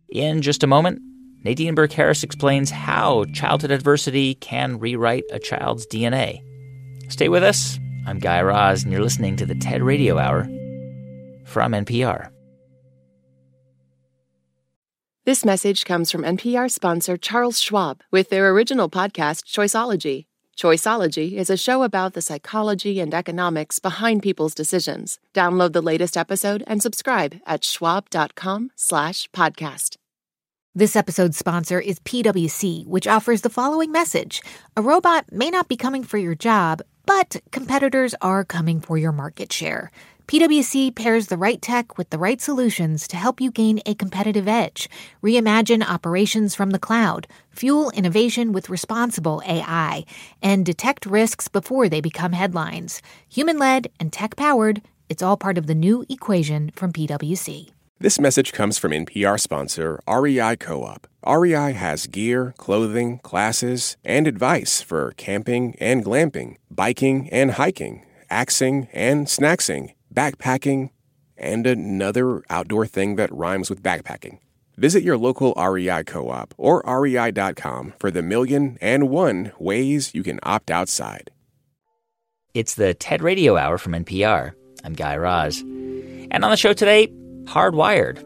[0.10, 1.02] In just a moment,
[1.46, 6.42] Nadine Burke Harris explains how childhood adversity can rewrite a child's DNA.
[7.10, 7.80] Stay with us.
[8.06, 10.50] I'm Guy Raz, and you're listening to the TED Radio Hour
[11.46, 12.30] from NPR.
[15.24, 20.26] This message comes from NPR sponsor Charles Schwab with their original podcast, Choiceology.
[20.58, 25.20] Choiceology is a show about the psychology and economics behind people's decisions.
[25.34, 29.96] Download the latest episode and subscribe at schwab.com/podcast.
[30.76, 34.42] This episode's sponsor is PwC, which offers the following message.
[34.76, 39.12] A robot may not be coming for your job, but competitors are coming for your
[39.12, 39.92] market share.
[40.28, 44.48] PwC pairs the right tech with the right solutions to help you gain a competitive
[44.48, 44.90] edge,
[45.22, 50.06] reimagine operations from the cloud, fuel innovation with responsible AI,
[50.42, 53.02] and detect risks before they become headlines.
[53.28, 57.72] Human led and tech powered, it's all part of the new equation from PwC.
[58.00, 61.06] This message comes from NPR sponsor REI Co op.
[61.28, 68.88] REI has gear, clothing, classes, and advice for camping and glamping, biking and hiking, axing
[68.94, 70.90] and snacksing backpacking,
[71.38, 74.40] and another outdoor thing that rhymes with backpacking.
[74.78, 80.24] Visit your local REI co op or rei.com for the million and one ways you
[80.24, 81.32] can opt outside.
[82.54, 84.54] It's the TED Radio Hour from NPR.
[84.84, 85.60] I'm Guy Raz.
[85.62, 87.08] And on the show today,
[87.46, 88.24] Hardwired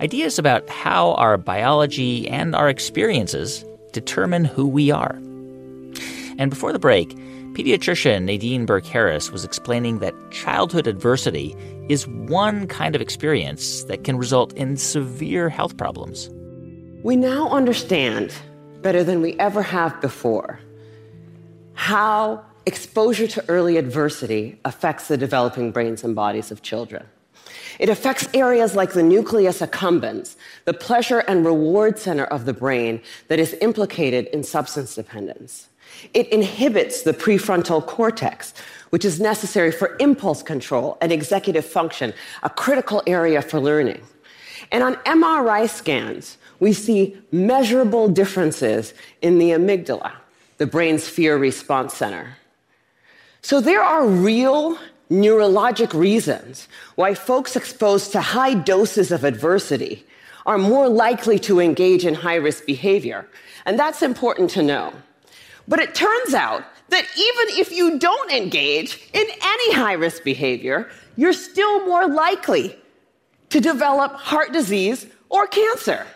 [0.00, 5.14] ideas about how our biology and our experiences determine who we are.
[6.38, 7.16] And before the break,
[7.54, 11.56] pediatrician Nadine Burke Harris was explaining that childhood adversity
[11.88, 16.28] is one kind of experience that can result in severe health problems.
[17.04, 18.34] We now understand
[18.82, 20.58] better than we ever have before
[21.74, 27.06] how exposure to early adversity affects the developing brains and bodies of children.
[27.78, 33.00] It affects areas like the nucleus accumbens, the pleasure and reward center of the brain
[33.28, 35.68] that is implicated in substance dependence.
[36.12, 38.54] It inhibits the prefrontal cortex,
[38.90, 42.12] which is necessary for impulse control and executive function,
[42.42, 44.02] a critical area for learning.
[44.72, 50.12] And on MRI scans, we see measurable differences in the amygdala,
[50.58, 52.36] the brain's fear response center.
[53.42, 54.78] So there are real
[55.10, 60.04] neurologic reasons why folks exposed to high doses of adversity
[60.46, 63.26] are more likely to engage in high risk behavior.
[63.66, 64.92] And that's important to know.
[65.66, 70.90] But it turns out that even if you don't engage in any high risk behavior,
[71.16, 72.78] you're still more likely
[73.48, 76.06] to develop heart disease or cancer.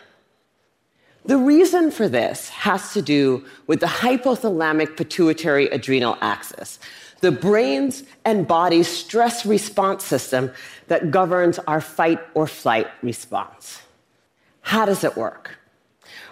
[1.25, 6.79] The reason for this has to do with the hypothalamic pituitary adrenal axis,
[7.21, 10.53] the brain's and body's stress response system
[10.87, 13.83] that governs our fight or flight response.
[14.61, 15.59] How does it work?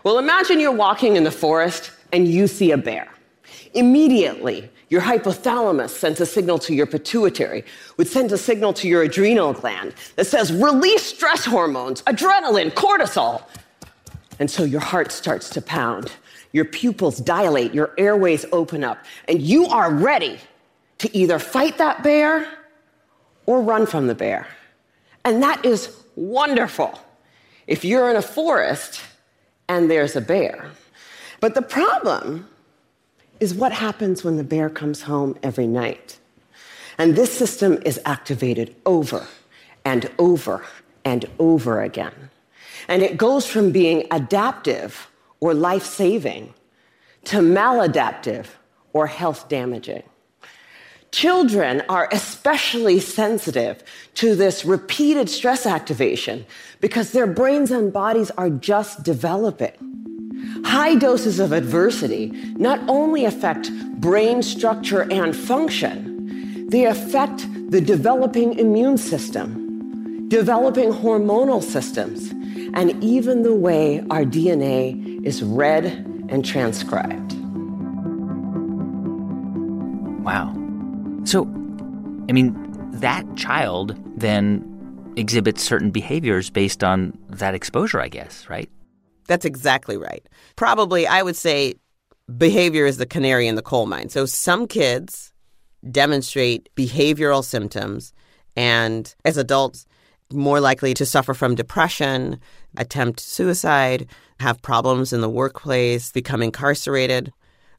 [0.04, 3.08] Well, imagine you're walking in the forest and you see a bear.
[3.74, 7.64] Immediately, your hypothalamus sends a signal to your pituitary,
[7.96, 13.42] which sends a signal to your adrenal gland that says, release stress hormones, adrenaline, cortisol.
[14.38, 16.12] And so your heart starts to pound,
[16.52, 20.38] your pupils dilate, your airways open up, and you are ready
[20.98, 22.46] to either fight that bear
[23.46, 24.46] or run from the bear.
[25.24, 26.98] And that is wonderful
[27.66, 29.02] if you're in a forest
[29.68, 30.70] and there's a bear.
[31.40, 32.48] But the problem
[33.40, 36.18] is what happens when the bear comes home every night.
[36.98, 39.26] And this system is activated over
[39.84, 40.64] and over
[41.04, 42.30] and over again.
[42.88, 46.54] And it goes from being adaptive or life saving
[47.24, 48.46] to maladaptive
[48.92, 50.02] or health damaging.
[51.16, 53.82] Children are especially sensitive
[54.16, 56.44] to this repeated stress activation
[56.82, 59.72] because their brains and bodies are just developing.
[60.66, 68.58] High doses of adversity not only affect brain structure and function, they affect the developing
[68.58, 72.30] immune system, developing hormonal systems,
[72.74, 75.86] and even the way our DNA is read
[76.28, 77.32] and transcribed.
[80.22, 80.55] Wow.
[81.26, 81.42] So,
[82.28, 82.54] I mean,
[82.92, 84.64] that child then
[85.16, 88.70] exhibits certain behaviors based on that exposure, I guess, right?
[89.26, 90.24] That's exactly right.
[90.54, 91.74] Probably, I would say
[92.38, 94.08] behavior is the canary in the coal mine.
[94.08, 95.32] So, some kids
[95.90, 98.12] demonstrate behavioral symptoms,
[98.54, 99.84] and as adults,
[100.32, 102.38] more likely to suffer from depression,
[102.76, 104.08] attempt suicide,
[104.38, 107.32] have problems in the workplace, become incarcerated.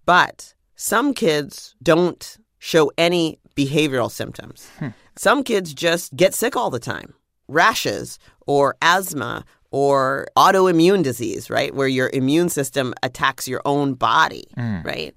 [0.06, 2.38] But some kids don't
[2.68, 4.70] show any behavioral symptoms.
[4.78, 4.90] Hmm.
[5.16, 7.14] Some kids just get sick all the time
[7.48, 11.74] rashes or asthma or autoimmune disease, right?
[11.74, 14.84] Where your immune system attacks your own body, mm.
[14.84, 15.16] right?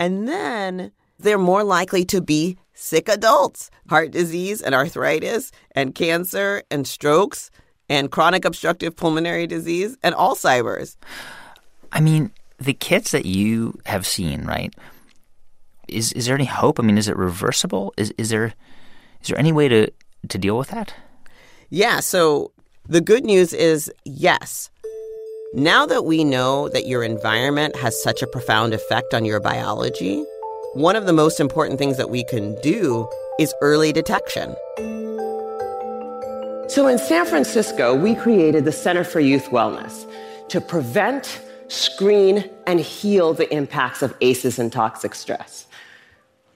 [0.00, 6.62] And then they're more likely to be sick adults, heart disease and arthritis and cancer
[6.70, 7.50] and strokes
[7.90, 10.96] and chronic obstructive pulmonary disease and Alzheimer's.
[11.92, 14.72] I mean, the kids that you have seen, right?
[15.88, 16.78] Is is there any hope?
[16.78, 17.92] I mean, is it reversible?
[17.96, 18.54] Is is there
[19.22, 19.90] is there any way to
[20.28, 20.94] to deal with that?
[21.70, 22.00] Yeah.
[22.00, 22.52] So
[22.86, 24.70] the good news is yes.
[25.54, 30.24] Now that we know that your environment has such a profound effect on your biology,
[30.74, 33.08] one of the most important things that we can do
[33.38, 34.54] is early detection.
[36.68, 40.06] So in San Francisco, we created the Center for Youth Wellness
[40.48, 45.66] to prevent, screen, and heal the impacts of ACEs and toxic stress.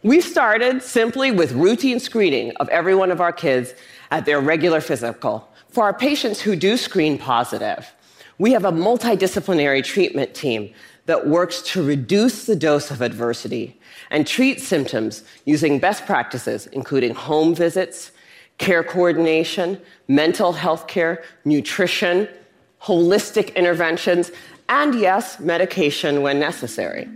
[0.04, 3.72] We started simply with routine screening of every one of our kids
[4.10, 5.48] at their regular physical.
[5.68, 7.92] For our patients who do screen positive,
[8.36, 10.74] we have a multidisciplinary treatment team
[11.06, 13.78] that works to reduce the dose of adversity
[14.10, 18.10] and treat symptoms using best practices, including home visits,
[18.58, 22.28] care coordination, mental health care, nutrition,
[22.82, 24.32] holistic interventions,
[24.68, 27.08] and yes, medication when necessary.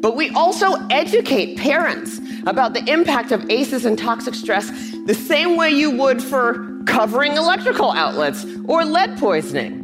[0.00, 4.70] But we also educate parents about the impact of ACEs and toxic stress
[5.06, 9.82] the same way you would for covering electrical outlets or lead poisoning.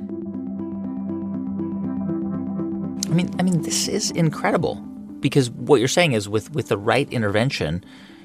[3.11, 4.77] I mean, I mean, this is incredible.
[5.23, 7.83] because what you're saying is with, with the right intervention,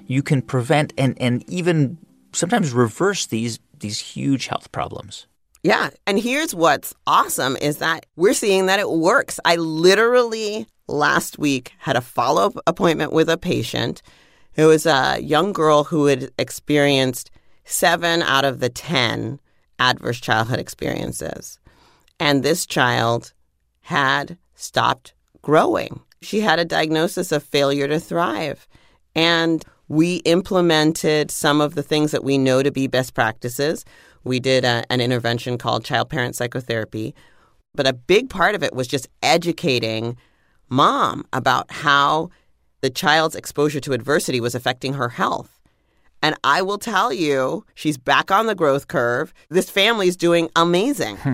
[0.08, 1.98] you can prevent and, and even
[2.34, 5.28] sometimes reverse these these huge health problems.
[5.62, 5.92] Yeah.
[6.08, 9.40] And here's what's awesome is that we're seeing that it works.
[9.46, 14.02] I literally last week had a follow up appointment with a patient
[14.54, 17.30] who was a young girl who had experienced
[17.66, 19.40] seven out of the 10
[19.80, 21.60] adverse childhood experiences.
[22.20, 23.34] And this child
[23.82, 26.02] had stopped growing.
[26.22, 28.68] She had a diagnosis of failure to thrive.
[29.16, 33.86] And we implemented some of the things that we know to be best practices.
[34.24, 37.14] We did a, an intervention called child parent psychotherapy.
[37.76, 40.18] But a big part of it was just educating
[40.70, 42.30] mom about how
[42.82, 45.60] the child's exposure to adversity was affecting her health.
[46.22, 49.34] And I will tell you, she's back on the growth curve.
[49.50, 51.18] This family is doing amazing.
[51.18, 51.34] Hmm.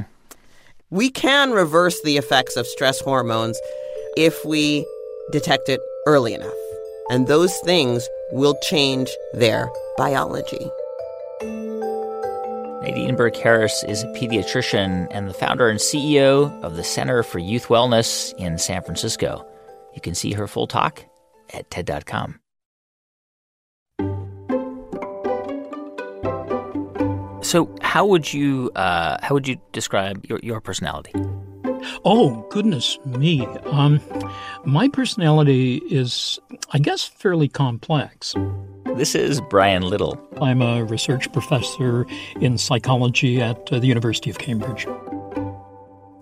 [0.90, 3.60] We can reverse the effects of stress hormones
[4.16, 4.86] if we
[5.32, 6.54] detect it early enough.
[7.10, 10.70] And those things will change their biology.
[12.84, 17.40] Nadine Burke Harris is a pediatrician and the founder and CEO of the Center for
[17.40, 19.48] Youth Wellness in San Francisco.
[19.96, 21.06] You can see her full talk
[21.54, 22.42] at TED.com.
[27.42, 31.14] So, how would you uh, how would you describe your, your personality?
[32.06, 33.46] Oh goodness me!
[33.66, 34.00] Um,
[34.66, 36.40] my personality is,
[36.72, 38.36] I guess, fairly complex.
[38.96, 40.20] This is Brian Little.
[40.42, 42.06] I'm a research professor
[42.40, 44.86] in psychology at uh, the University of Cambridge.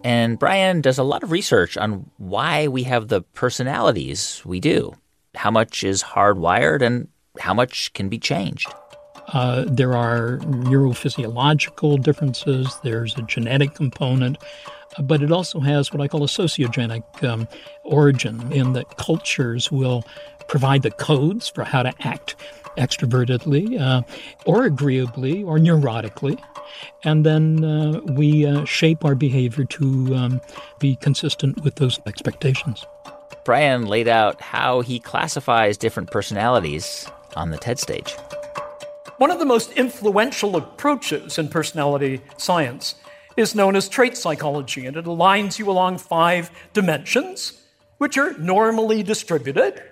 [0.03, 4.93] And Brian does a lot of research on why we have the personalities we do.
[5.36, 7.07] How much is hardwired and
[7.39, 8.74] how much can be changed?
[9.28, 14.38] Uh, there are neurophysiological differences, there's a genetic component,
[14.99, 17.47] but it also has what I call a sociogenic um,
[17.83, 20.03] origin, in that cultures will
[20.47, 22.35] provide the codes for how to act
[22.77, 24.01] extrovertedly uh,
[24.45, 26.41] or agreeably or neurotically.
[27.03, 30.41] And then uh, we uh, shape our behavior to um,
[30.79, 32.85] be consistent with those expectations.
[33.43, 38.15] Brian laid out how he classifies different personalities on the TED stage.
[39.17, 42.95] One of the most influential approaches in personality science
[43.41, 47.61] is known as trait psychology, and it aligns you along five dimensions,
[47.97, 49.83] which are normally distributed,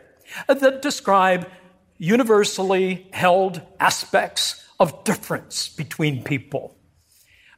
[0.47, 1.50] that describe
[1.97, 6.78] universally held aspects of difference between people.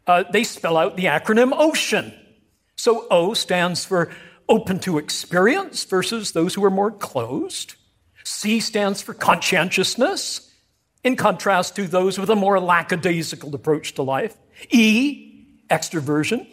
[0.07, 2.17] Uh, they spell out the acronym OCEAN.
[2.75, 4.09] So O stands for
[4.49, 7.75] open to experience versus those who are more closed.
[8.23, 10.51] C stands for conscientiousness,
[11.03, 14.35] in contrast to those with a more lackadaisical approach to life.
[14.69, 15.30] E,
[15.71, 16.45] extroversion,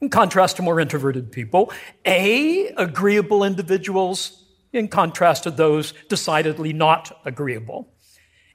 [0.00, 1.72] in contrast to more introverted people.
[2.04, 7.92] A, agreeable individuals, in contrast to those decidedly not agreeable.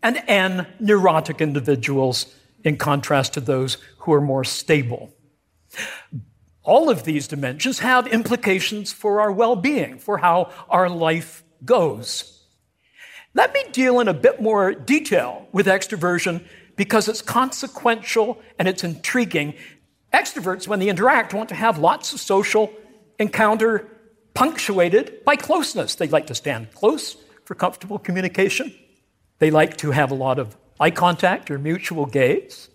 [0.04, 5.14] And N, neurotic individuals, in contrast to those who are more stable.
[6.64, 12.40] All of these dimensions have implications for our well being, for how our life goes.
[13.34, 16.44] Let me deal in a bit more detail with extroversion
[16.82, 19.54] because it's consequential and it's intriguing.
[20.12, 22.74] Extroverts, when they interact, want to have lots of social
[23.20, 23.88] encounter
[24.34, 25.94] punctuated by closeness.
[25.94, 28.74] They like to stand close for comfortable communication.
[29.38, 32.70] They like to have a lot of eye contact or mutual gaze.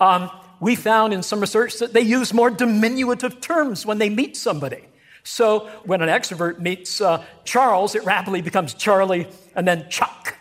[0.00, 0.28] Um,
[0.58, 4.82] we found in some research that they use more diminutive terms when they meet somebody.
[5.22, 10.34] So when an extrovert meets uh, Charles, it rapidly becomes Charlie, and then Chuck,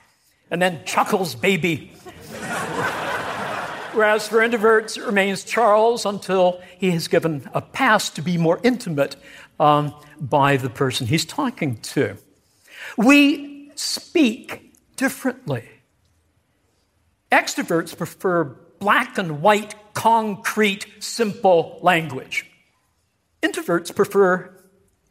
[0.50, 1.92] and then Chuckles baby.
[3.94, 8.60] Whereas for introverts, it remains Charles until he has given a pass to be more
[8.64, 9.16] intimate
[9.60, 12.18] um, by the person he's talking to.
[12.98, 15.68] We speak differently.
[17.32, 18.46] Extroverts prefer
[18.80, 22.46] black and white, concrete, simple language.
[23.42, 24.54] Introverts prefer,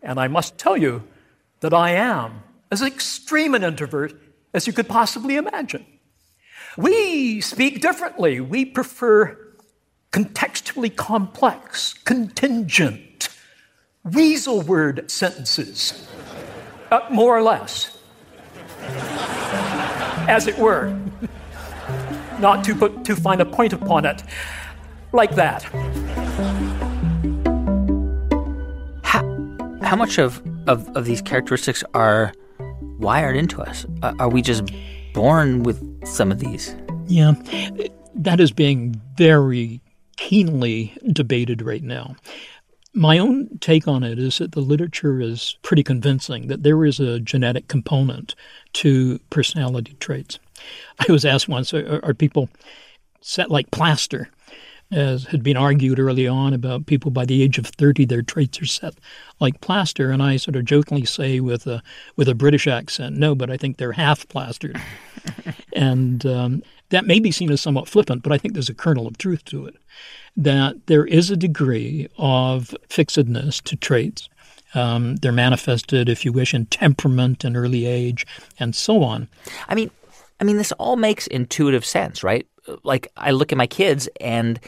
[0.03, 1.03] and I must tell you
[1.61, 4.14] that I am, as extreme an introvert
[4.55, 5.85] as you could possibly imagine.
[6.79, 8.39] We speak differently.
[8.39, 9.37] We prefer
[10.12, 13.31] contextually complex, contingent,
[14.05, 16.07] weasel word sentences,
[16.93, 17.99] uh, more or less,
[20.29, 20.97] as it were.
[22.39, 24.22] Not to put too fine a point upon it,
[25.11, 25.64] like that.
[29.03, 32.33] How, how much of, of, of these characteristics are
[33.01, 33.85] wired into us?
[34.01, 34.62] Uh, are we just
[35.12, 36.74] born with some of these.
[37.06, 37.32] Yeah,
[38.14, 39.80] that is being very
[40.16, 42.16] keenly debated right now.
[42.94, 46.98] My own take on it is that the literature is pretty convincing that there is
[46.98, 48.34] a genetic component
[48.74, 50.38] to personality traits.
[51.09, 52.48] I was asked once are, are people
[53.20, 54.28] set like plaster?
[54.91, 58.61] As had been argued early on about people by the age of 30, their traits
[58.62, 58.95] are set
[59.39, 60.11] like plaster.
[60.11, 61.82] And I sort of jokingly say with a,
[62.16, 64.80] with a British accent, no, but I think they're half plastered.
[65.74, 69.07] and um, that may be seen as somewhat flippant, but I think there's a kernel
[69.07, 69.76] of truth to it
[70.39, 74.28] that there is a degree of fixedness to traits.
[74.74, 78.24] Um, they're manifested, if you wish, in temperament and early age,
[78.59, 79.28] and so on.
[79.68, 79.91] I mean,
[80.41, 82.47] I mean, this all makes intuitive sense, right?
[82.83, 84.61] Like I look at my kids and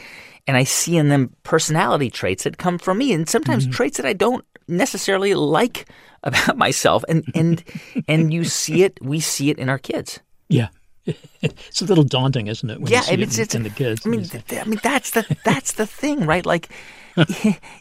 [0.47, 3.73] and I see in them personality traits that come from me, and sometimes mm-hmm.
[3.73, 5.87] traits that I don't necessarily like
[6.23, 7.03] about myself.
[7.07, 7.63] And and
[8.07, 10.19] and you see it, we see it in our kids.
[10.49, 10.69] Yeah,
[11.41, 12.79] it's a little daunting, isn't it?
[12.89, 14.05] yeah, it it's, in, it's in the kids.
[14.05, 16.45] I mean, th- I mean that's the that's the thing, right?
[16.45, 16.69] Like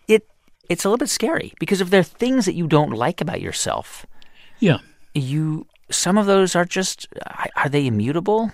[0.06, 0.26] it
[0.68, 3.40] it's a little bit scary because if there are things that you don't like about
[3.40, 4.06] yourself,
[4.60, 4.78] yeah,
[5.14, 7.08] you some of those are just
[7.56, 8.52] are they immutable?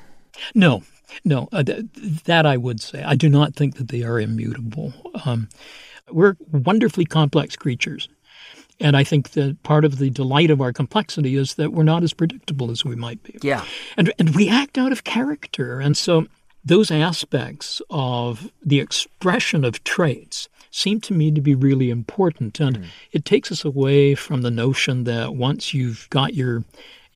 [0.55, 0.83] No,
[1.24, 1.84] no, uh, th-
[2.24, 3.02] that I would say.
[3.02, 4.92] I do not think that they are immutable.
[5.24, 5.48] Um,
[6.11, 8.09] we're wonderfully complex creatures.
[8.78, 12.02] And I think that part of the delight of our complexity is that we're not
[12.02, 13.38] as predictable as we might be.
[13.42, 13.64] Yeah.
[13.96, 15.80] And, and we act out of character.
[15.80, 16.26] And so
[16.64, 22.61] those aspects of the expression of traits seem to me to be really important.
[22.61, 22.86] And mm.
[23.12, 26.64] it takes us away from the notion that once you've got your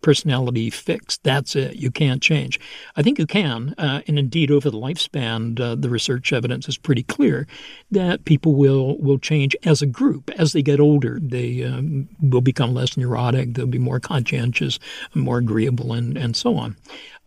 [0.03, 1.23] personality fixed.
[1.23, 1.77] That's it.
[1.77, 2.59] You can't change.
[2.97, 3.75] I think you can.
[3.79, 7.47] Uh, and indeed, over the lifespan, uh, the research evidence is pretty clear
[7.91, 10.31] that people will, will change as a group.
[10.39, 14.79] As they get older, they um, will become less neurotic, they'll be more conscientious,
[15.15, 16.77] more agreeable, and, and so on.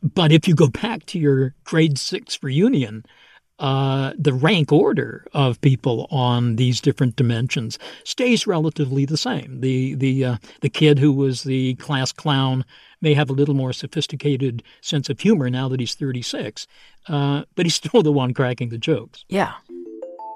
[0.01, 3.05] But if you go back to your grade six reunion,
[3.63, 9.61] uh, the rank order of people on these different dimensions stays relatively the same.
[9.61, 12.65] The the uh, the kid who was the class clown
[12.99, 16.67] may have a little more sophisticated sense of humor now that he's 36,
[17.07, 19.23] uh, but he's still the one cracking the jokes.
[19.29, 19.53] Yeah.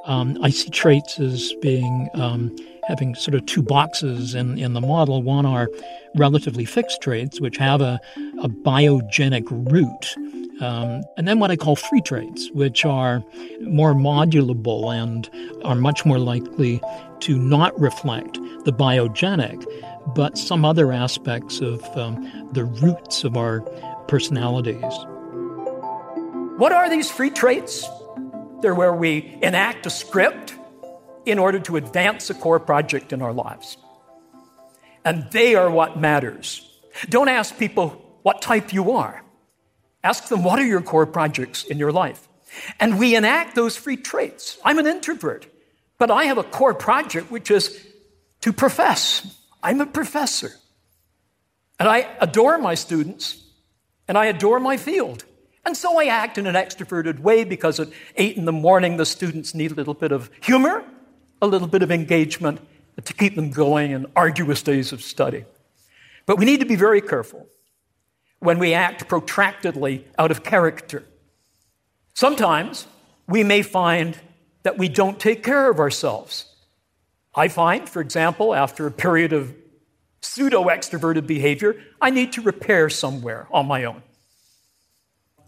[0.05, 2.55] Um, I see traits as being um,
[2.87, 5.21] having sort of two boxes in, in the model.
[5.21, 5.69] One are
[6.15, 7.99] relatively fixed traits, which have a,
[8.41, 10.15] a biogenic root
[10.59, 13.23] um, and then what I call free traits, which are
[13.61, 15.29] more modulable and
[15.63, 16.81] are much more likely
[17.21, 19.63] to not reflect the biogenic,
[20.15, 23.61] but some other aspects of um, the roots of our
[24.07, 24.81] personalities.
[26.57, 27.87] What are these free traits?
[28.61, 30.56] They're where we enact a script
[31.27, 33.77] in order to advance a core project in our lives.
[35.03, 36.63] And they are what matters.
[37.09, 39.23] Don't ask people what type you are.
[40.03, 42.27] Ask them, what are your core projects in your life?
[42.79, 44.57] And we enact those free traits.
[44.63, 45.47] I'm an introvert,
[45.97, 47.85] but I have a core project which is
[48.41, 49.35] to profess.
[49.61, 50.51] I'm a professor.
[51.79, 53.43] And I adore my students,
[54.07, 55.25] and I adore my field.
[55.65, 59.05] And so I act in an extroverted way because at eight in the morning, the
[59.05, 60.83] students need a little bit of humor,
[61.41, 62.59] a little bit of engagement
[63.03, 65.45] to keep them going in arduous days of study.
[66.25, 67.47] But we need to be very careful
[68.39, 71.03] when we act protractedly out of character.
[72.13, 72.87] Sometimes
[73.27, 74.17] we may find
[74.63, 76.53] that we don't take care of ourselves.
[77.35, 79.55] I find, for example, after a period of
[80.21, 84.01] pseudo extroverted behavior, I need to repair somewhere on my own.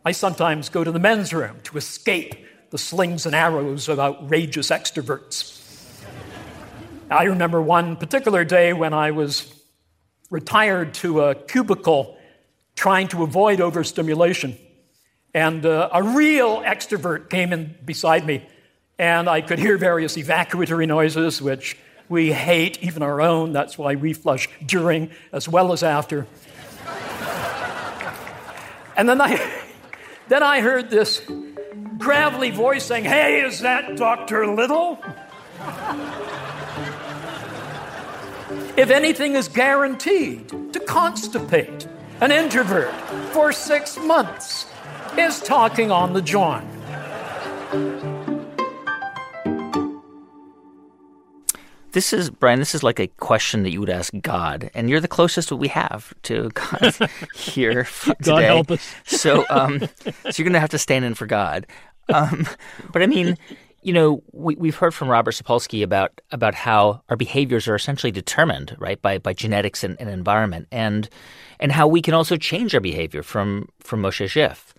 [0.06, 2.36] I sometimes go to the men's room to escape
[2.70, 5.60] the slings and arrows of outrageous extroverts.
[7.12, 9.52] I remember one particular day when I was
[10.30, 12.16] retired to a cubicle
[12.76, 14.56] trying to avoid overstimulation.
[15.34, 18.48] And uh, a real extrovert came in beside me,
[19.00, 21.76] and I could hear various evacuatory noises, which
[22.10, 23.54] we hate, even our own.
[23.54, 26.28] That's why we flush during as well as after.
[28.96, 29.64] and then I,
[30.28, 31.28] then I heard this
[31.98, 34.46] gravelly voice saying, Hey, is that Dr.
[34.46, 35.04] Little?
[38.80, 41.86] If anything is guaranteed to constipate,
[42.22, 42.94] an introvert,
[43.34, 44.68] for six months,
[45.18, 46.66] is talking on the John.
[51.92, 52.60] This is Brian.
[52.60, 55.68] This is like a question that you would ask God, and you're the closest we
[55.68, 56.96] have to God
[57.36, 58.16] here today.
[58.24, 58.96] God help us.
[59.04, 61.68] so, um, so you're going to have to stand in for God.
[62.08, 62.48] Um,
[62.94, 63.38] but I mean,
[63.82, 68.12] you know, we, we've heard from Robert Sapolsky about about how our behaviors are essentially
[68.12, 71.10] determined, right, by by genetics and, and environment, and
[71.60, 74.74] and how we can also change our behavior from from Moshe Szyf.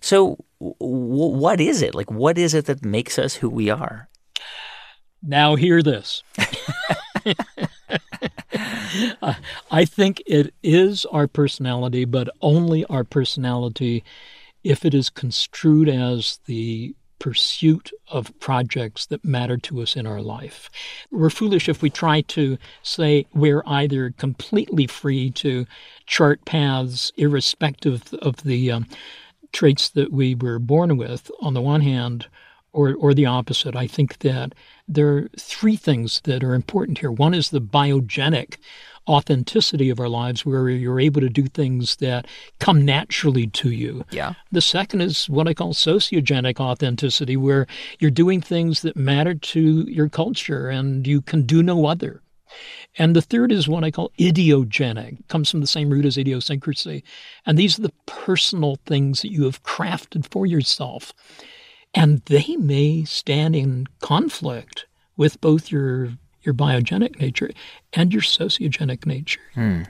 [0.00, 2.10] So, w- what is it like?
[2.10, 4.08] What is it that makes us who we are?
[5.22, 6.22] Now, hear this.
[9.70, 14.02] I think it is our personality, but only our personality
[14.64, 20.20] if it is construed as the pursuit of projects that matter to us in our
[20.20, 20.68] life.
[21.12, 25.66] We're foolish if we try to say we're either completely free to
[26.06, 28.88] chart paths irrespective of the um,
[29.52, 32.26] traits that we were born with, on the one hand,
[32.72, 33.76] or, or the opposite.
[33.76, 34.54] I think that
[34.86, 37.10] there are three things that are important here.
[37.10, 38.56] One is the biogenic
[39.08, 42.26] authenticity of our lives where you're able to do things that
[42.58, 44.04] come naturally to you.
[44.10, 44.34] Yeah.
[44.52, 47.66] The second is what I call sociogenic authenticity where
[47.98, 52.22] you're doing things that matter to your culture and you can do no other.
[52.98, 57.04] And the third is what I call idiogenic, comes from the same root as idiosyncrasy.
[57.46, 61.12] And these are the personal things that you have crafted for yourself.
[61.94, 64.86] And they may stand in conflict
[65.16, 66.12] with both your
[66.42, 67.50] your biogenic nature
[67.92, 69.40] and your sociogenic nature.
[69.54, 69.82] Hmm.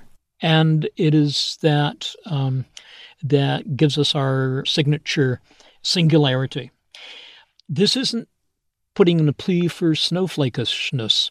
[0.42, 2.64] And it is that um,
[3.22, 5.40] that gives us our signature
[5.82, 6.70] singularity.
[7.68, 8.28] This isn't
[8.94, 11.30] putting in a plea for snowflakishness.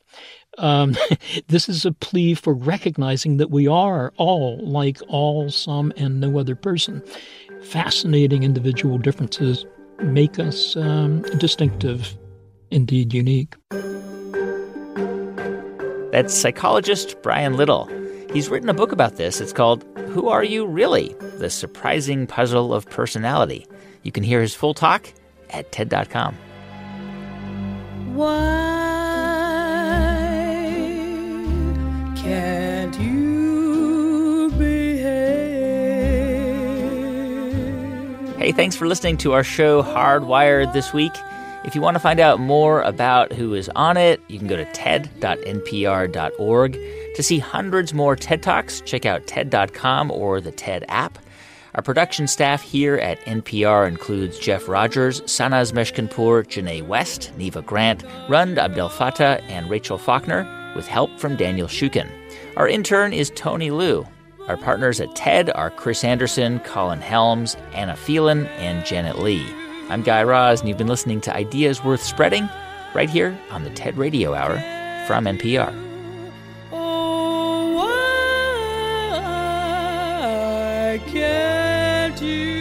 [0.57, 0.95] Um,
[1.47, 6.39] this is a plea for recognizing that we are all like all, some, and no
[6.39, 7.03] other person.
[7.61, 9.65] Fascinating individual differences
[10.01, 12.17] make us um, distinctive,
[12.71, 13.55] indeed unique.
[16.11, 17.89] That's psychologist Brian Little.
[18.33, 19.41] He's written a book about this.
[19.41, 21.15] It's called Who Are You Really?
[21.37, 23.67] The Surprising Puzzle of Personality.
[24.03, 25.11] You can hear his full talk
[25.51, 26.35] at TED.com.
[28.15, 28.78] Why
[38.39, 41.11] Hey, thanks for listening to our show Hardwired this week.
[41.65, 44.55] If you want to find out more about who is on it, you can go
[44.55, 46.73] to ted.npr.org.
[47.15, 51.19] To see hundreds more TED Talks, check out TED.com or the TED app.
[51.75, 58.05] Our production staff here at NPR includes Jeff Rogers, Sanaz Meshkinpour, Janae West, Neva Grant,
[58.29, 62.09] Rund Abdelfatah, and Rachel Faulkner, with help from Daniel Shukin.
[62.55, 64.07] Our intern is Tony Liu.
[64.49, 69.45] Our partners at TED are Chris Anderson, Colin Helms, Anna Phelan, and Janet Lee.
[69.89, 72.49] I'm Guy Raz, and you've been listening to Ideas Worth Spreading
[72.95, 74.55] right here on the TED Radio Hour
[75.05, 75.71] from NPR.
[76.71, 77.85] Oh,
[81.05, 82.58] can't you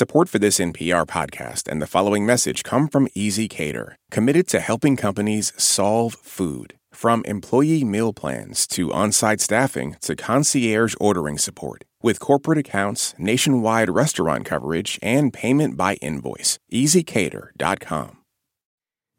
[0.00, 4.96] Support for this NPR podcast and the following message come from ezCater, committed to helping
[4.96, 6.72] companies solve food.
[6.90, 11.84] From employee meal plans to on site staffing to concierge ordering support.
[12.02, 16.58] With corporate accounts, nationwide restaurant coverage, and payment by invoice.
[16.72, 18.16] ezCater.com.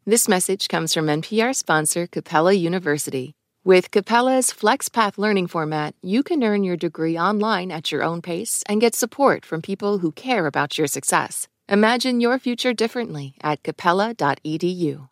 [0.04, 3.34] This message comes from NPR sponsor Capella University.
[3.64, 8.64] With Capella's FlexPath learning format, you can earn your degree online at your own pace
[8.66, 11.46] and get support from people who care about your success.
[11.68, 15.08] Imagine your future differently at capella.edu.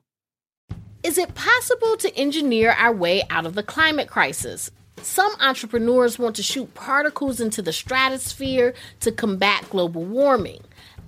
[1.04, 4.72] Is it possible to engineer our way out of the climate crisis?
[5.00, 10.64] Some entrepreneurs want to shoot particles into the stratosphere to combat global warming.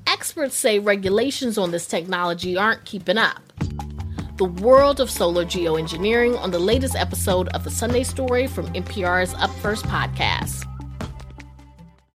[0.07, 3.43] Experts say regulations on this technology aren't keeping up.
[4.37, 9.35] The world of solar geoengineering on the latest episode of the Sunday Story from NPR's
[9.35, 10.72] Up First podcast.